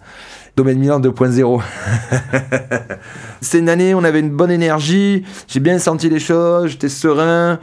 Domaine 0.55 0.77
Milan 0.77 0.99
2.0. 0.99 1.61
C'est 3.41 3.59
une 3.59 3.69
année, 3.69 3.93
on 3.93 4.03
avait 4.03 4.19
une 4.19 4.31
bonne 4.31 4.51
énergie, 4.51 5.23
j'ai 5.47 5.61
bien 5.61 5.79
senti 5.79 6.09
les 6.09 6.19
choses, 6.19 6.71
j'étais 6.71 6.89
serein, 6.89 7.59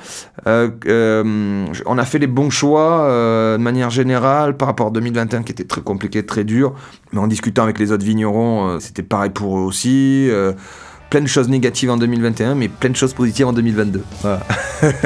euh, 0.47 0.71
euh, 0.87 1.67
on 1.85 1.99
a 1.99 2.05
fait 2.07 2.19
les 2.19 2.27
bons 2.27 2.49
choix 2.49 3.07
de 3.07 3.63
manière 3.63 3.91
générale 3.91 4.57
par 4.57 4.69
rapport 4.69 4.87
à 4.87 4.91
2021 4.91 5.43
qui 5.43 5.53
était 5.53 5.65
très 5.65 5.83
compliqué, 5.83 6.25
très 6.25 6.45
dur, 6.45 6.75
mais 7.13 7.19
en 7.19 7.27
discutant 7.27 7.65
avec 7.65 7.79
les 7.79 7.93
autres 7.93 8.07
vignerons, 8.07 8.81
c'était 8.81 9.03
pareil 9.03 9.31
pour 9.31 9.59
eux 9.59 9.63
aussi. 9.63 10.31
Plein 11.11 11.21
de 11.21 11.27
choses 11.27 11.49
négatives 11.49 11.91
en 11.91 11.97
2021, 11.97 12.55
mais 12.55 12.69
plein 12.69 12.91
de 12.91 12.97
choses 12.97 13.15
positives 13.15 13.47
en 13.47 13.53
2022. 13.53 14.03
Voilà. 14.23 14.41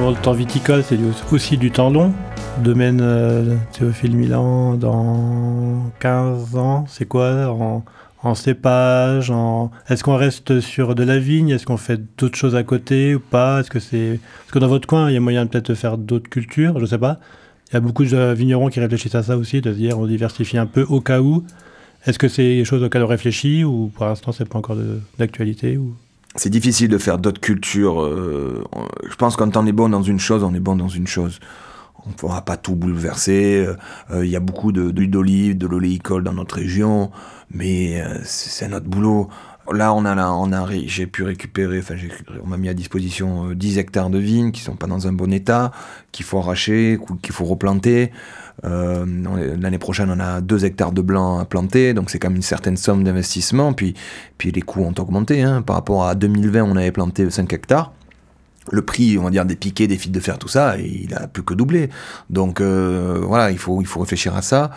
Bon, 0.00 0.10
le 0.10 0.16
temps 0.16 0.32
viticole, 0.32 0.84
c'est 0.84 0.96
aussi 1.32 1.56
du 1.56 1.72
temps 1.72 1.90
long. 1.90 2.12
Domaine 2.58 3.00
euh, 3.02 3.56
Théophile 3.72 4.16
Milan 4.16 4.74
dans 4.74 5.90
15 5.98 6.54
ans, 6.54 6.84
c'est 6.86 7.04
quoi 7.04 7.52
en 8.22 8.34
cépage 8.34 9.30
en... 9.30 9.70
Est-ce 9.88 10.02
qu'on 10.02 10.16
reste 10.16 10.60
sur 10.60 10.94
de 10.94 11.04
la 11.04 11.18
vigne? 11.18 11.50
Est-ce 11.50 11.66
qu'on 11.66 11.76
fait 11.76 12.00
d'autres 12.18 12.36
choses 12.36 12.56
à 12.56 12.62
côté 12.62 13.14
ou 13.14 13.20
pas? 13.20 13.60
Est-ce 13.60 13.70
que 13.70 13.80
c'est 13.80 14.20
Parce 14.40 14.52
que 14.52 14.58
dans 14.58 14.68
votre 14.68 14.88
coin, 14.88 15.10
il 15.10 15.14
y 15.14 15.16
a 15.16 15.20
moyen 15.20 15.46
peut-être 15.46 15.70
de 15.70 15.74
faire 15.74 15.98
d'autres 15.98 16.28
cultures, 16.28 16.78
je 16.80 16.86
sais 16.86 16.98
pas. 16.98 17.18
Il 17.70 17.74
y 17.74 17.76
a 17.76 17.80
beaucoup 17.80 18.04
de 18.04 18.32
vignerons 18.32 18.68
qui 18.68 18.80
réfléchissent 18.80 19.14
à 19.14 19.22
ça 19.22 19.36
aussi, 19.36 19.60
de 19.60 19.72
se 19.72 19.76
dire 19.76 19.98
on 19.98 20.06
diversifie 20.06 20.58
un 20.58 20.66
peu 20.66 20.84
au 20.88 21.00
cas 21.00 21.20
où. 21.20 21.44
Est-ce 22.06 22.18
que 22.18 22.28
c'est 22.28 22.56
des 22.56 22.64
choses 22.64 22.82
auxquelles 22.82 23.02
on 23.02 23.08
réfléchit 23.08 23.64
ou 23.64 23.90
pour 23.94 24.06
l'instant 24.06 24.32
c'est 24.32 24.48
pas 24.48 24.58
encore 24.58 24.76
d'actualité 25.18 25.76
ou? 25.76 25.94
C'est 26.36 26.50
difficile 26.50 26.88
de 26.88 26.98
faire 26.98 27.18
d'autres 27.18 27.40
cultures. 27.40 28.00
Euh, 28.00 28.64
je 29.08 29.14
pense 29.16 29.36
que 29.36 29.42
quand 29.42 29.56
on 29.56 29.66
est 29.66 29.72
bon 29.72 29.88
dans 29.88 30.02
une 30.02 30.20
chose, 30.20 30.44
on 30.44 30.54
est 30.54 30.60
bon 30.60 30.76
dans 30.76 30.88
une 30.88 31.06
chose. 31.06 31.40
On 32.06 32.10
ne 32.10 32.14
pourra 32.14 32.42
pas 32.42 32.56
tout 32.56 32.74
bouleverser. 32.74 33.66
Il 34.10 34.14
euh, 34.16 34.26
y 34.26 34.36
a 34.36 34.40
beaucoup 34.40 34.72
d'huile 34.72 35.10
d'olive, 35.10 35.58
de 35.58 35.66
l'oléicole 35.66 36.22
dans 36.22 36.32
notre 36.32 36.56
région, 36.56 37.10
mais 37.50 38.00
euh, 38.00 38.18
c'est 38.24 38.68
notre 38.68 38.86
boulot. 38.86 39.28
Là, 39.70 39.92
on 39.92 40.04
a, 40.06 40.14
a, 40.14 40.66
j'ai 40.86 41.06
pu 41.06 41.24
récupérer, 41.24 41.80
enfin, 41.80 41.94
on 42.42 42.46
m'a 42.46 42.56
mis 42.56 42.70
à 42.70 42.74
disposition 42.74 43.50
10 43.52 43.76
hectares 43.76 44.08
de 44.08 44.18
vignes 44.18 44.50
qui 44.50 44.62
sont 44.62 44.76
pas 44.76 44.86
dans 44.86 45.06
un 45.06 45.12
bon 45.12 45.30
état, 45.30 45.72
qu'il 46.10 46.24
faut 46.24 46.38
arracher, 46.38 46.98
qu'il 47.22 47.34
faut 47.34 47.44
replanter. 47.44 48.10
Euh, 48.64 49.04
L'année 49.60 49.78
prochaine, 49.78 50.10
on 50.10 50.20
a 50.20 50.40
2 50.40 50.64
hectares 50.64 50.92
de 50.92 51.02
blanc 51.02 51.38
à 51.38 51.44
planter, 51.44 51.92
donc 51.92 52.08
c'est 52.08 52.18
quand 52.18 52.28
même 52.28 52.36
une 52.36 52.42
certaine 52.42 52.78
somme 52.78 53.04
d'investissement. 53.04 53.74
Puis, 53.74 53.94
puis 54.38 54.52
les 54.52 54.62
coûts 54.62 54.84
ont 54.84 54.94
augmenté. 54.98 55.42
Hein. 55.42 55.60
Par 55.60 55.76
rapport 55.76 56.06
à 56.06 56.14
2020, 56.14 56.62
on 56.64 56.76
avait 56.76 56.92
planté 56.92 57.28
5 57.28 57.52
hectares. 57.52 57.92
Le 58.70 58.82
prix, 58.82 59.18
on 59.18 59.24
va 59.24 59.30
dire, 59.30 59.44
des 59.44 59.56
piquets, 59.56 59.86
des 59.86 59.98
fils 59.98 60.12
de 60.12 60.20
fer, 60.20 60.38
tout 60.38 60.48
ça, 60.48 60.76
il 60.78 61.14
a 61.14 61.26
plus 61.28 61.42
que 61.42 61.54
doublé. 61.54 61.90
Donc 62.30 62.60
euh, 62.60 63.20
voilà, 63.22 63.50
il 63.50 63.58
faut, 63.58 63.80
il 63.80 63.86
faut 63.86 64.00
réfléchir 64.00 64.36
à 64.36 64.42
ça. 64.42 64.70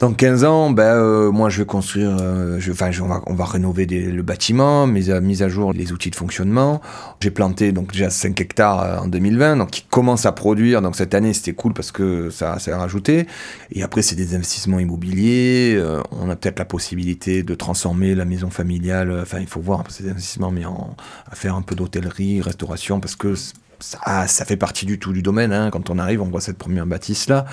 Dans 0.00 0.12
15 0.12 0.44
ans, 0.44 0.70
ben, 0.70 0.94
euh, 0.94 1.32
moi, 1.32 1.48
je 1.48 1.58
vais 1.58 1.66
construire, 1.66 2.16
euh, 2.20 2.60
enfin, 2.70 2.90
on, 3.02 3.08
va, 3.08 3.20
on 3.26 3.34
va 3.34 3.44
rénover 3.44 3.84
des, 3.84 4.04
le 4.04 4.22
bâtiment, 4.22 4.86
mise 4.86 5.10
à, 5.10 5.20
mise 5.20 5.42
à 5.42 5.48
jour 5.48 5.72
les 5.72 5.92
outils 5.92 6.10
de 6.10 6.14
fonctionnement. 6.14 6.80
J'ai 7.18 7.32
planté 7.32 7.72
donc 7.72 7.90
déjà 7.90 8.08
5 8.08 8.40
hectares 8.40 8.80
euh, 8.80 8.98
en 8.98 9.08
2020, 9.08 9.56
donc 9.56 9.72
qui 9.72 9.82
commence 9.82 10.24
à 10.24 10.30
produire. 10.30 10.82
Donc 10.82 10.94
cette 10.94 11.14
année, 11.14 11.32
c'était 11.32 11.52
cool 11.52 11.72
parce 11.72 11.90
que 11.90 12.30
ça, 12.30 12.60
ça 12.60 12.76
a 12.76 12.78
rajouté. 12.78 13.26
Et 13.72 13.82
après, 13.82 14.02
c'est 14.02 14.14
des 14.14 14.36
investissements 14.36 14.78
immobiliers. 14.78 15.74
Euh, 15.76 16.00
on 16.12 16.30
a 16.30 16.36
peut-être 16.36 16.60
la 16.60 16.64
possibilité 16.64 17.42
de 17.42 17.56
transformer 17.56 18.14
la 18.14 18.24
maison 18.24 18.50
familiale. 18.50 19.10
Enfin, 19.20 19.40
il 19.40 19.48
faut 19.48 19.60
voir 19.60 19.82
ces 19.88 20.08
investissements, 20.08 20.52
mais 20.52 20.64
en, 20.64 20.94
à 21.28 21.34
faire 21.34 21.56
un 21.56 21.62
peu 21.62 21.74
d'hôtellerie, 21.74 22.40
restauration, 22.40 23.00
parce 23.00 23.16
que 23.16 23.34
ça, 23.80 24.26
ça, 24.26 24.44
fait 24.44 24.56
partie 24.56 24.86
du 24.86 24.98
tout 24.98 25.12
du 25.12 25.22
domaine. 25.22 25.52
Hein. 25.52 25.70
Quand 25.70 25.90
on 25.90 25.98
arrive, 25.98 26.22
on 26.22 26.28
voit 26.28 26.40
cette 26.40 26.58
première 26.58 26.86
bâtisse 26.86 27.28
là. 27.28 27.44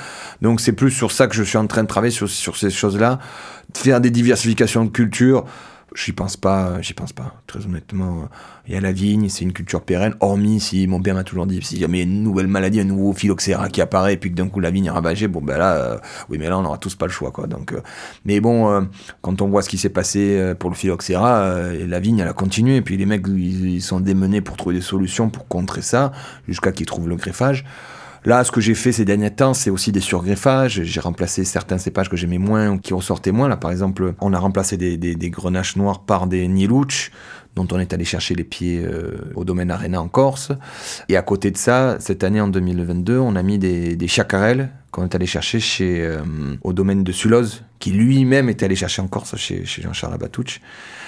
Donc 0.41 0.61
c'est 0.61 0.73
plus 0.73 0.91
sur 0.91 1.11
ça 1.11 1.27
que 1.27 1.35
je 1.35 1.43
suis 1.43 1.57
en 1.57 1.67
train 1.67 1.83
de 1.83 1.87
travailler 1.87 2.11
sur, 2.11 2.29
sur 2.29 2.57
ces 2.57 2.69
choses-là, 2.69 3.19
faire 3.73 4.01
des 4.01 4.09
diversifications 4.11 4.85
de 4.85 4.89
culture. 4.89 5.45
J'y 5.95 6.11
pense 6.11 6.35
pas, 6.35 6.81
j'y 6.81 6.93
pense 6.93 7.13
pas, 7.13 7.35
très 7.47 7.65
honnêtement. 7.65 8.27
Il 8.67 8.73
y 8.73 8.77
a 8.77 8.81
la 8.81 8.91
vigne, 8.91 9.29
c'est 9.29 9.45
une 9.45 9.53
culture 9.53 9.81
pérenne, 9.81 10.13
hormis 10.19 10.59
si 10.59 10.87
mon 10.87 11.01
père 11.01 11.15
m'a 11.15 11.23
toujours 11.23 11.47
dit, 11.47 11.61
si 11.61 11.79
jamais 11.79 11.99
y 11.99 12.01
a 12.01 12.03
une 12.03 12.21
nouvelle 12.21 12.47
maladie, 12.47 12.81
un 12.81 12.83
nouveau 12.83 13.13
phylloxéra 13.13 13.69
qui 13.69 13.81
apparaît, 13.81 14.15
et 14.15 14.17
puis 14.17 14.29
que 14.29 14.35
d'un 14.35 14.49
coup 14.49 14.59
la 14.59 14.71
vigne 14.71 14.85
est 14.85 14.89
ravagée, 14.89 15.29
bon 15.29 15.41
ben 15.41 15.57
là, 15.57 15.75
euh, 15.75 15.97
oui, 16.29 16.37
mais 16.37 16.49
là 16.49 16.57
on 16.57 16.63
n'aura 16.63 16.77
tous 16.77 16.95
pas 16.95 17.05
le 17.05 17.13
choix, 17.13 17.31
quoi. 17.31 17.47
Donc, 17.47 17.71
euh, 17.71 17.81
mais 18.25 18.41
bon, 18.41 18.69
euh, 18.69 18.81
quand 19.21 19.41
on 19.41 19.47
voit 19.47 19.61
ce 19.61 19.69
qui 19.69 19.77
s'est 19.77 19.87
passé 19.87 20.53
pour 20.59 20.69
le 20.69 20.75
phylloxéra, 20.75 21.71
la 21.71 21.99
vigne 22.01 22.19
elle 22.19 22.27
a 22.27 22.33
continué, 22.33 22.75
et 22.75 22.81
puis 22.81 22.97
les 22.97 23.05
mecs 23.05 23.25
ils, 23.29 23.75
ils 23.75 23.81
sont 23.81 24.01
démenés 24.01 24.41
pour 24.41 24.57
trouver 24.57 24.75
des 24.75 24.81
solutions 24.81 25.29
pour 25.29 25.47
contrer 25.47 25.81
ça, 25.81 26.11
jusqu'à 26.45 26.73
qu'ils 26.73 26.87
trouvent 26.87 27.07
le 27.07 27.15
greffage. 27.15 27.63
Là, 28.25 28.43
ce 28.43 28.51
que 28.51 28.59
j'ai 28.59 28.73
fait 28.73 28.91
ces 28.91 29.05
derniers 29.05 29.29
temps, 29.29 29.53
c'est 29.53 29.69
aussi 29.69 29.91
des 29.91 29.99
surgreffages. 29.99 30.81
J'ai 30.81 30.99
remplacé 30.99 31.43
certains 31.45 31.77
cépages 31.77 32.09
que 32.09 32.17
j'aimais 32.17 32.39
moins 32.39 32.71
ou 32.71 32.79
qui 32.79 32.95
ressortaient 32.95 33.31
moins. 33.31 33.47
Là, 33.47 33.55
par 33.55 33.69
exemple, 33.69 34.15
on 34.19 34.33
a 34.33 34.39
remplacé 34.39 34.77
des, 34.77 35.29
grenaches 35.29 35.75
noires 35.75 36.05
par 36.05 36.25
des 36.25 36.47
Nielouch, 36.47 37.11
dont 37.55 37.67
on 37.71 37.79
est 37.79 37.93
allé 37.93 38.03
chercher 38.03 38.33
les 38.33 38.43
pieds 38.43 38.83
euh, 38.83 39.31
au 39.35 39.45
domaine 39.45 39.69
Arena 39.69 40.01
en 40.01 40.07
Corse. 40.07 40.51
Et 41.07 41.17
à 41.17 41.21
côté 41.21 41.51
de 41.51 41.57
ça, 41.57 41.97
cette 41.99 42.23
année, 42.23 42.41
en 42.41 42.47
2022, 42.47 43.19
on 43.19 43.35
a 43.35 43.43
mis 43.43 43.59
des, 43.59 43.95
des 43.95 44.07
chacarelles 44.07 44.71
qu'on 44.95 45.03
est 45.03 45.13
allé 45.13 45.25
chercher 45.25 45.59
chez, 45.59 46.01
euh, 46.01 46.19
au 46.63 46.71
domaine 46.71 47.03
de 47.03 47.11
Sulose, 47.11 47.63
qui 47.79 47.91
lui-même 47.91 48.47
est 48.47 48.63
allé 48.63 48.75
chercher 48.75 49.01
en 49.01 49.07
Corse 49.07 49.35
chez, 49.35 49.63
Jean-Charles 49.65 50.13
Abatouch. 50.13 50.61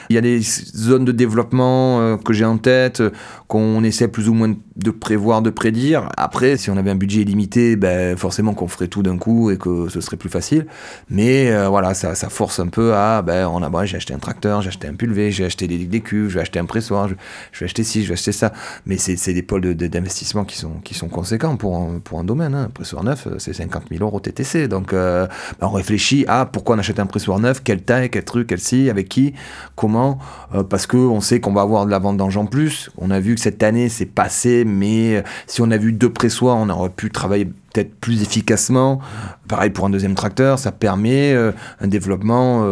Il 0.09 0.15
y 0.15 0.17
a 0.17 0.21
des 0.21 0.41
zones 0.41 1.05
de 1.05 1.13
développement 1.13 2.01
euh, 2.01 2.17
que 2.17 2.33
j'ai 2.33 2.43
en 2.43 2.57
tête, 2.57 3.01
qu'on 3.47 3.83
essaie 3.83 4.09
plus 4.09 4.27
ou 4.27 4.33
moins 4.33 4.49
de 4.49 4.57
prévoir, 4.91 5.41
de 5.41 5.49
prédire. 5.49 6.09
Après, 6.17 6.57
si 6.57 6.69
on 6.69 6.77
avait 6.77 6.91
un 6.91 6.95
budget 6.95 7.21
illimité, 7.21 7.75
ben, 7.75 8.17
forcément 8.17 8.53
qu'on 8.53 8.67
ferait 8.67 8.87
tout 8.87 9.03
d'un 9.03 9.17
coup 9.17 9.51
et 9.51 9.57
que 9.57 9.89
ce 9.89 10.01
serait 10.01 10.17
plus 10.17 10.29
facile. 10.29 10.67
Mais 11.09 11.51
euh, 11.51 11.69
voilà, 11.69 11.93
ça, 11.93 12.15
force 12.29 12.59
un 12.59 12.67
peu 12.67 12.93
à, 12.93 13.21
ben, 13.21 13.47
on 13.47 13.63
a, 13.63 13.69
ben, 13.69 13.85
j'ai 13.85 13.97
acheté 13.97 14.13
un 14.13 14.19
tracteur, 14.19 14.61
j'ai 14.61 14.69
acheté 14.69 14.87
un 14.87 14.93
pulvé, 14.93 15.31
j'ai 15.31 15.45
acheté 15.45 15.67
des, 15.67 15.77
des 15.77 16.01
cuves, 16.01 16.29
je 16.29 16.35
vais 16.35 16.41
acheter 16.41 16.59
un 16.59 16.65
pressoir, 16.65 17.07
je, 17.07 17.15
je, 17.51 17.59
vais 17.59 17.65
acheter 17.65 17.83
ci, 17.83 18.03
je 18.03 18.09
vais 18.09 18.13
acheter 18.13 18.31
ça. 18.31 18.53
Mais 18.85 18.97
c'est 18.97 19.33
des 19.33 19.43
pôles 19.43 19.75
d'investissement 19.75 20.41
de, 20.41 20.47
de, 20.47 20.51
qui, 20.51 20.57
sont, 20.57 20.73
qui 20.83 20.93
sont 20.93 21.09
conséquents 21.09 21.55
pour 21.55 21.77
un, 21.77 21.99
pour 21.99 22.19
un 22.19 22.23
domaine. 22.23 22.53
Hein. 22.53 22.65
Un 22.65 22.69
pressoir 22.69 23.03
neuf, 23.03 23.27
c'est 23.37 23.53
50 23.53 23.77
50 23.77 23.89
000 23.91 24.03
euros 24.03 24.19
TTC. 24.19 24.67
Donc, 24.67 24.93
euh, 24.93 25.27
bah, 25.59 25.67
on 25.69 25.73
réfléchit 25.73 26.25
à 26.27 26.45
pourquoi 26.45 26.75
on 26.75 26.79
achète 26.79 26.99
un 26.99 27.05
pressoir 27.05 27.39
neuf, 27.39 27.61
quelle 27.63 27.81
taille, 27.81 28.09
quel 28.09 28.23
truc, 28.23 28.47
quelle 28.47 28.59
scie, 28.59 28.89
avec 28.89 29.09
qui, 29.09 29.33
comment. 29.75 30.19
Euh, 30.53 30.63
parce 30.63 30.87
qu'on 30.87 31.21
sait 31.21 31.39
qu'on 31.39 31.53
va 31.53 31.61
avoir 31.61 31.85
de 31.85 31.91
la 31.91 31.99
vendange 31.99 32.37
en 32.37 32.45
plus. 32.45 32.89
On 32.97 33.11
a 33.11 33.19
vu 33.19 33.35
que 33.35 33.41
cette 33.41 33.63
année, 33.63 33.89
c'est 33.89 34.05
passé, 34.05 34.65
mais 34.67 35.23
si 35.47 35.61
on 35.61 35.71
a 35.71 35.77
vu 35.77 35.93
deux 35.93 36.11
pressoirs, 36.11 36.57
on 36.57 36.69
aurait 36.69 36.89
pu 36.89 37.09
travailler 37.09 37.45
peut-être 37.45 37.95
plus 37.95 38.21
efficacement. 38.21 38.99
Pareil 39.47 39.69
pour 39.69 39.85
un 39.85 39.89
deuxième 39.89 40.15
tracteur, 40.15 40.59
ça 40.59 40.71
permet 40.71 41.33
un 41.33 41.87
développement 41.87 42.65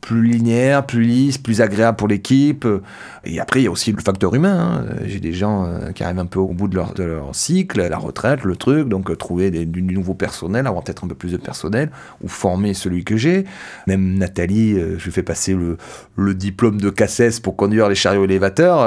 plus 0.00 0.22
linéaire, 0.22 0.86
plus 0.86 1.02
lisse, 1.02 1.36
plus 1.36 1.60
agréable 1.60 1.96
pour 1.96 2.06
l'équipe. 2.06 2.66
Et 3.26 3.40
après, 3.40 3.60
il 3.60 3.64
y 3.64 3.66
a 3.66 3.70
aussi 3.70 3.92
le 3.92 4.00
facteur 4.00 4.34
humain. 4.34 4.84
Hein. 4.88 4.94
J'ai 5.04 5.20
des 5.20 5.32
gens 5.32 5.66
euh, 5.66 5.92
qui 5.92 6.04
arrivent 6.04 6.18
un 6.18 6.26
peu 6.26 6.38
au 6.38 6.52
bout 6.52 6.68
de 6.68 6.76
leur, 6.76 6.94
de 6.94 7.02
leur 7.02 7.34
cycle, 7.34 7.86
la 7.86 7.98
retraite, 7.98 8.44
le 8.44 8.56
truc, 8.56 8.88
donc 8.88 9.10
euh, 9.10 9.16
trouver 9.16 9.50
du 9.50 9.82
nouveau 9.82 10.14
personnel, 10.14 10.66
avoir 10.66 10.84
peut-être 10.84 11.04
un 11.04 11.08
peu 11.08 11.14
plus 11.14 11.32
de 11.32 11.36
personnel, 11.36 11.90
ou 12.22 12.28
former 12.28 12.74
celui 12.74 13.04
que 13.04 13.16
j'ai. 13.16 13.44
Même 13.86 14.14
Nathalie, 14.18 14.74
euh, 14.74 14.96
je 14.98 15.10
fais 15.10 15.22
passer 15.22 15.54
le, 15.54 15.76
le 16.16 16.34
diplôme 16.34 16.80
de 16.80 16.90
CACES 16.90 17.40
pour 17.40 17.56
conduire 17.56 17.88
les 17.88 17.94
chariots 17.94 18.24
élévateurs, 18.24 18.78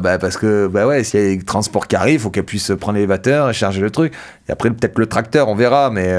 bah, 0.00 0.18
parce 0.18 0.36
que 0.36 0.66
bah 0.66 0.86
ouais, 0.86 1.04
s'il 1.04 1.20
y 1.20 1.22
a 1.22 1.36
des 1.36 1.42
transports 1.42 1.86
qui 1.86 1.96
arrivent, 1.96 2.14
il 2.14 2.20
faut 2.20 2.30
qu'elle 2.30 2.44
puisse 2.44 2.72
prendre 2.78 2.94
l'élévateur 2.96 3.50
et 3.50 3.52
charger 3.52 3.80
le 3.80 3.90
truc. 3.90 4.12
Et 4.48 4.52
après, 4.52 4.70
peut-être 4.70 4.98
le 4.98 5.06
tracteur, 5.06 5.48
on 5.48 5.54
verra, 5.54 5.90
mais 5.90 6.14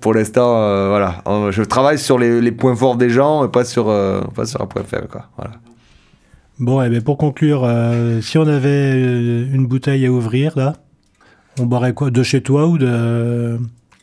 pour 0.00 0.14
l'instant, 0.14 0.88
voilà. 0.88 1.22
Je 1.50 1.62
travaille 1.62 1.98
sur 1.98 2.18
les, 2.18 2.40
les, 2.40 2.52
points 2.52 2.76
forts 2.76 2.96
des 2.96 3.10
gens, 3.10 3.44
et 3.44 3.48
pas 3.48 3.64
sur, 3.64 3.86
pas 4.34 4.46
sur 4.46 4.60
un 4.60 4.66
point 4.66 4.82
faible, 4.84 5.08
quoi. 5.08 5.26
Voilà. 5.36 5.52
Bon, 6.58 6.82
eh 6.82 6.88
bien, 6.88 7.00
pour 7.00 7.18
conclure, 7.18 7.62
euh, 7.64 8.20
si 8.20 8.36
on 8.38 8.46
avait 8.46 8.68
euh, 8.94 9.46
une 9.54 9.66
bouteille 9.66 10.06
à 10.06 10.10
ouvrir, 10.12 10.58
là, 10.58 10.74
on 11.60 11.66
boirait 11.66 11.94
quoi? 11.94 12.10
De 12.10 12.22
chez 12.22 12.40
toi 12.42 12.66
ou 12.66 12.78
de. 12.78 13.58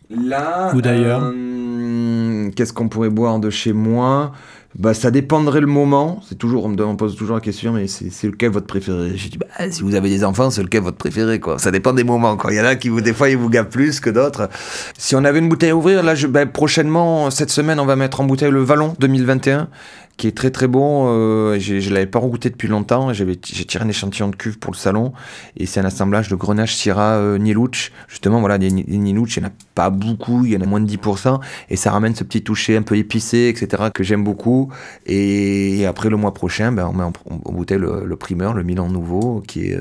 Là. 0.09 0.71
Ou 0.73 0.81
d'ailleurs? 0.81 1.21
euh, 1.33 2.49
Qu'est-ce 2.55 2.71
qu'on 2.73 2.87
pourrait 2.87 3.09
boire 3.09 3.39
de 3.39 3.49
chez 3.49 3.73
moi? 3.73 4.31
Bah, 4.77 4.93
ça 4.93 5.09
dépendrait 5.09 5.61
le 5.61 5.67
moment. 5.67 6.21
C'est 6.27 6.37
toujours, 6.37 6.65
on 6.65 6.69
me 6.69 6.95
pose 6.95 7.15
toujours 7.15 7.35
la 7.35 7.41
question, 7.41 7.73
mais 7.73 7.87
c'est 7.87 8.27
lequel 8.27 8.51
votre 8.51 8.67
préféré? 8.67 9.11
J'ai 9.15 9.29
dit, 9.29 9.37
bah, 9.37 9.47
si 9.69 9.81
vous 9.83 9.95
avez 9.95 10.09
des 10.09 10.23
enfants, 10.25 10.49
c'est 10.49 10.63
lequel 10.63 10.81
votre 10.81 10.97
préféré, 10.97 11.39
quoi? 11.39 11.57
Ça 11.59 11.71
dépend 11.71 11.93
des 11.93 12.03
moments, 12.03 12.35
quoi. 12.35 12.51
Il 12.51 12.57
y 12.57 12.61
en 12.61 12.65
a 12.65 12.75
qui, 12.75 12.89
des 12.89 13.13
fois, 13.13 13.29
ils 13.29 13.37
vous 13.37 13.49
gavent 13.49 13.69
plus 13.69 13.99
que 14.01 14.09
d'autres. 14.09 14.49
Si 14.97 15.15
on 15.15 15.23
avait 15.23 15.39
une 15.39 15.47
bouteille 15.47 15.69
à 15.69 15.75
ouvrir, 15.75 16.03
là, 16.03 16.13
je, 16.13 16.27
bah, 16.27 16.45
prochainement, 16.45 17.31
cette 17.31 17.51
semaine, 17.51 17.79
on 17.79 17.85
va 17.85 17.95
mettre 17.95 18.19
en 18.19 18.25
bouteille 18.25 18.51
le 18.51 18.63
Vallon 18.63 18.95
2021 18.99 19.69
qui 20.17 20.27
est 20.27 20.31
très 20.31 20.49
très 20.49 20.67
bon. 20.67 21.07
Euh, 21.07 21.59
je 21.59 21.75
ne 21.75 21.93
l'avais 21.93 22.05
pas 22.05 22.19
goûté 22.19 22.49
depuis 22.49 22.67
longtemps. 22.67 23.11
J'ai 23.13 23.35
tiré 23.35 23.83
un 23.83 23.89
échantillon 23.89 24.29
de 24.29 24.35
cuve 24.35 24.57
pour 24.57 24.71
le 24.71 24.77
salon. 24.77 25.13
Et 25.57 25.65
c'est 25.65 25.79
un 25.79 25.85
assemblage 25.85 26.29
de 26.29 26.35
Grenache, 26.35 26.75
Syrah, 26.75 27.15
euh, 27.15 27.37
Nielouch. 27.37 27.91
Justement, 28.07 28.39
voilà, 28.39 28.57
des, 28.57 28.69
des 28.69 28.97
Nielouch, 28.97 29.37
il 29.37 29.41
n'y 29.41 29.45
en 29.45 29.49
a 29.49 29.53
pas 29.73 29.89
beaucoup, 29.89 30.45
il 30.45 30.51
y 30.51 30.57
en 30.57 30.61
a 30.61 30.65
moins 30.65 30.79
de 30.79 30.89
10%. 30.89 31.39
Et 31.69 31.75
ça 31.75 31.91
ramène 31.91 32.15
ce 32.15 32.23
petit 32.23 32.41
toucher 32.41 32.77
un 32.77 32.81
peu 32.81 32.95
épicé, 32.97 33.49
etc., 33.49 33.89
que 33.93 34.03
j'aime 34.03 34.23
beaucoup. 34.23 34.64
Et, 35.05 35.85
après, 35.85 36.09
le 36.09 36.17
mois 36.17 36.33
prochain, 36.33 36.71
ben, 36.71 36.87
on 36.87 36.93
met 36.93 37.03
en, 37.03 37.51
bouteille 37.51 37.79
le, 37.79 38.15
primeur, 38.15 38.53
le 38.53 38.63
Milan 38.63 38.89
Nouveau, 38.89 39.41
qui 39.47 39.67
est. 39.71 39.79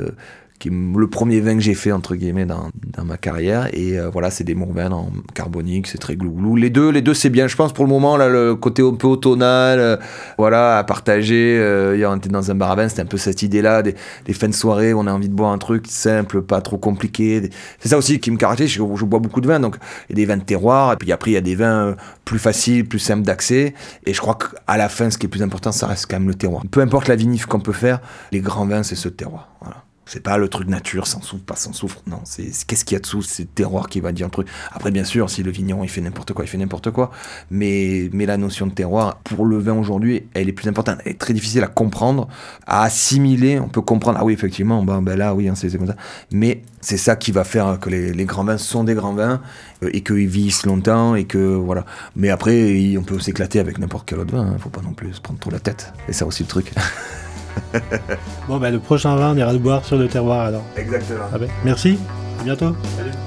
Euh, 0.66 0.98
le 0.98 1.06
premier 1.08 1.40
vin 1.40 1.54
que 1.54 1.60
j'ai 1.60 1.74
fait 1.74 1.92
entre 1.92 2.14
guillemets 2.14 2.46
dans, 2.46 2.70
ma 3.04 3.16
carrière. 3.16 3.68
Et 3.72 3.98
euh, 3.98 4.08
voilà 4.10 4.30
c'est 4.30 4.44
des 4.44 4.54
vins 4.54 4.92
en 4.92 5.10
carbonique 5.34 5.86
c'est 5.86 5.98
très 5.98 6.16
glouglou. 6.16 6.56
Les 6.56 6.70
deux 6.70 6.90
les 6.90 7.02
deux 7.02 7.14
c'est 7.14 7.30
bien. 7.30 7.46
Je 7.46 7.56
pense 7.56 7.72
pour 7.72 7.84
le 7.84 7.90
moment 7.90 8.16
là 8.16 8.28
le 8.28 8.54
côté 8.54 8.82
un 8.82 8.94
peu 8.94 9.06
automnal 9.06 9.78
euh, 9.78 9.96
voilà 10.38 10.78
à 10.78 10.84
partager 10.84 11.58
euh, 11.58 11.96
hier 11.96 12.10
on 12.10 12.16
était 12.16 12.28
dans 12.28 12.50
un 12.50 12.54
bar 12.54 12.70
à 12.70 12.76
vin 12.76 12.88
c'était 12.88 13.02
un 13.02 13.06
peu 13.06 13.16
cette 13.16 13.42
idée 13.42 13.62
là 13.62 13.82
des, 13.82 13.94
fins 14.32 14.48
de 14.48 14.54
soirée 14.54 14.94
on 14.94 15.06
a 15.06 15.12
envie 15.12 15.28
de 15.28 15.34
boire 15.34 15.52
un 15.52 15.58
truc 15.58 15.86
simple 15.88 16.42
pas 16.42 16.60
trop 16.60 16.78
compliqué. 16.78 17.50
C'est 17.78 17.88
ça 17.88 17.98
aussi 17.98 18.20
qui 18.20 18.30
me 18.30 18.36
caractérise 18.36 18.72
je, 18.72 19.04
bois 19.04 19.20
beaucoup 19.20 19.40
de 19.40 19.46
vins 19.46 19.60
donc 19.60 19.76
a 19.76 20.14
des 20.14 20.24
vins 20.24 20.36
de 20.36 20.42
terroir 20.42 20.92
et 20.92 20.96
puis 20.96 21.12
après 21.12 21.32
il 21.32 21.34
y 21.34 21.38
a 21.38 21.42
des 21.42 21.54
vins 21.54 21.96
plus 22.24 22.38
faciles 22.38 22.86
plus 22.86 22.98
simples 22.98 23.22
d'accès. 23.22 23.74
Et 24.06 24.14
je 24.14 24.20
crois 24.20 24.38
qu'à 24.38 24.76
la 24.76 24.88
fin 24.88 25.10
ce 25.10 25.18
qui 25.18 25.26
est 25.26 25.28
plus 25.28 25.42
important 25.42 25.72
ça 25.72 25.86
reste 25.86 26.06
quand 26.08 26.18
même 26.18 26.28
le 26.28 26.34
terroir. 26.34 26.62
Peu 26.70 26.80
importe 26.80 27.08
la 27.08 27.16
vinif 27.16 27.46
qu'on 27.46 27.60
peut 27.60 27.72
faire 27.72 28.00
les 28.32 28.40
grands 28.40 28.66
vins 28.66 28.82
c'est 28.82 28.96
ce 28.96 29.08
terroir 29.08 29.48
voilà 29.60 29.84
c'est 30.06 30.22
pas 30.22 30.36
le 30.38 30.48
truc 30.48 30.68
nature, 30.68 31.06
sans 31.06 31.22
souffle, 31.22 31.44
pas 31.44 31.56
sans 31.56 31.72
souffle. 31.72 31.98
Non, 32.06 32.20
c'est 32.24 32.50
qu'est-ce 32.66 32.84
qu'il 32.84 32.94
y 32.94 32.98
a 32.98 33.00
dessous, 33.00 33.22
c'est 33.22 33.44
le 33.44 33.48
terroir 33.48 33.88
qui 33.88 34.00
va 34.00 34.12
dire 34.12 34.26
un 34.26 34.30
truc. 34.30 34.48
Après, 34.72 34.90
bien 34.90 35.04
sûr, 35.04 35.30
si 35.30 35.42
le 35.42 35.50
vigneron 35.50 35.84
il 35.84 35.88
fait 35.88 36.00
n'importe 36.00 36.32
quoi, 36.32 36.44
il 36.44 36.48
fait 36.48 36.58
n'importe 36.58 36.90
quoi. 36.90 37.10
Mais, 37.50 38.10
mais 38.12 38.26
la 38.26 38.36
notion 38.36 38.66
de 38.66 38.72
terroir, 38.72 39.16
pour 39.24 39.46
le 39.46 39.58
vin 39.58 39.74
aujourd'hui, 39.74 40.24
elle 40.34 40.48
est 40.48 40.52
plus 40.52 40.68
importante. 40.68 40.98
Elle 41.04 41.12
est 41.12 41.18
très 41.18 41.32
difficile 41.32 41.62
à 41.62 41.68
comprendre, 41.68 42.28
à 42.66 42.82
assimiler. 42.82 43.58
On 43.58 43.68
peut 43.68 43.80
comprendre, 43.80 44.18
ah 44.20 44.24
oui, 44.24 44.32
effectivement, 44.32 44.82
ben, 44.84 45.16
là, 45.16 45.34
oui, 45.34 45.48
hein, 45.48 45.54
c'est 45.54 45.74
comme 45.76 45.86
ça. 45.86 45.96
Mais 46.30 46.62
c'est 46.80 46.98
ça 46.98 47.16
qui 47.16 47.32
va 47.32 47.44
faire 47.44 47.78
que 47.80 47.88
les, 47.88 48.12
les, 48.12 48.24
grands 48.26 48.44
vins 48.44 48.58
sont 48.58 48.84
des 48.84 48.94
grands 48.94 49.14
vins 49.14 49.40
euh, 49.82 49.90
et 49.92 50.02
qu'ils 50.02 50.28
vieillissent 50.28 50.66
longtemps 50.66 51.14
et 51.14 51.24
que 51.24 51.38
voilà. 51.38 51.86
Mais 52.14 52.30
après, 52.30 52.96
on 52.98 53.02
peut 53.02 53.18
s'éclater 53.18 53.58
avec 53.58 53.78
n'importe 53.78 54.06
quel 54.06 54.18
autre 54.18 54.34
vin. 54.34 54.46
Hein. 54.46 54.56
Faut 54.58 54.68
pas 54.68 54.82
non 54.82 54.92
plus 54.92 55.14
se 55.14 55.20
prendre 55.20 55.40
trop 55.40 55.50
la 55.50 55.60
tête. 55.60 55.92
Et 56.08 56.12
ça 56.12 56.26
aussi 56.26 56.42
le 56.42 56.48
truc. 56.48 56.72
bon, 58.48 58.58
ben, 58.58 58.70
le 58.70 58.78
prochain 58.78 59.16
vin, 59.16 59.32
on 59.32 59.36
ira 59.36 59.52
le 59.52 59.58
boire 59.58 59.84
sur 59.84 59.96
le 59.96 60.08
terroir 60.08 60.46
alors. 60.46 60.64
Exactement. 60.76 61.24
Ah 61.32 61.38
ben, 61.38 61.48
merci, 61.64 61.98
à 62.40 62.44
bientôt. 62.44 62.76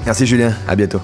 Merci 0.06 0.26
Julien, 0.26 0.54
à 0.68 0.76
bientôt. 0.76 1.02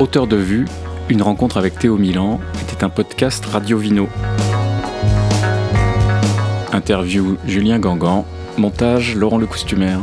Auteur 0.00 0.26
de 0.26 0.36
vue, 0.36 0.66
une 1.08 1.22
rencontre 1.22 1.58
avec 1.58 1.78
Théo 1.78 1.96
Milan 1.96 2.40
était 2.60 2.82
un 2.82 2.88
podcast 2.88 3.44
Radio 3.46 3.78
Vino. 3.78 4.08
Interview 6.72 7.36
Julien 7.46 7.78
Gangan, 7.78 8.24
montage 8.58 9.14
Laurent 9.14 9.38
Le 9.38 9.46
Costumaire. 9.46 10.00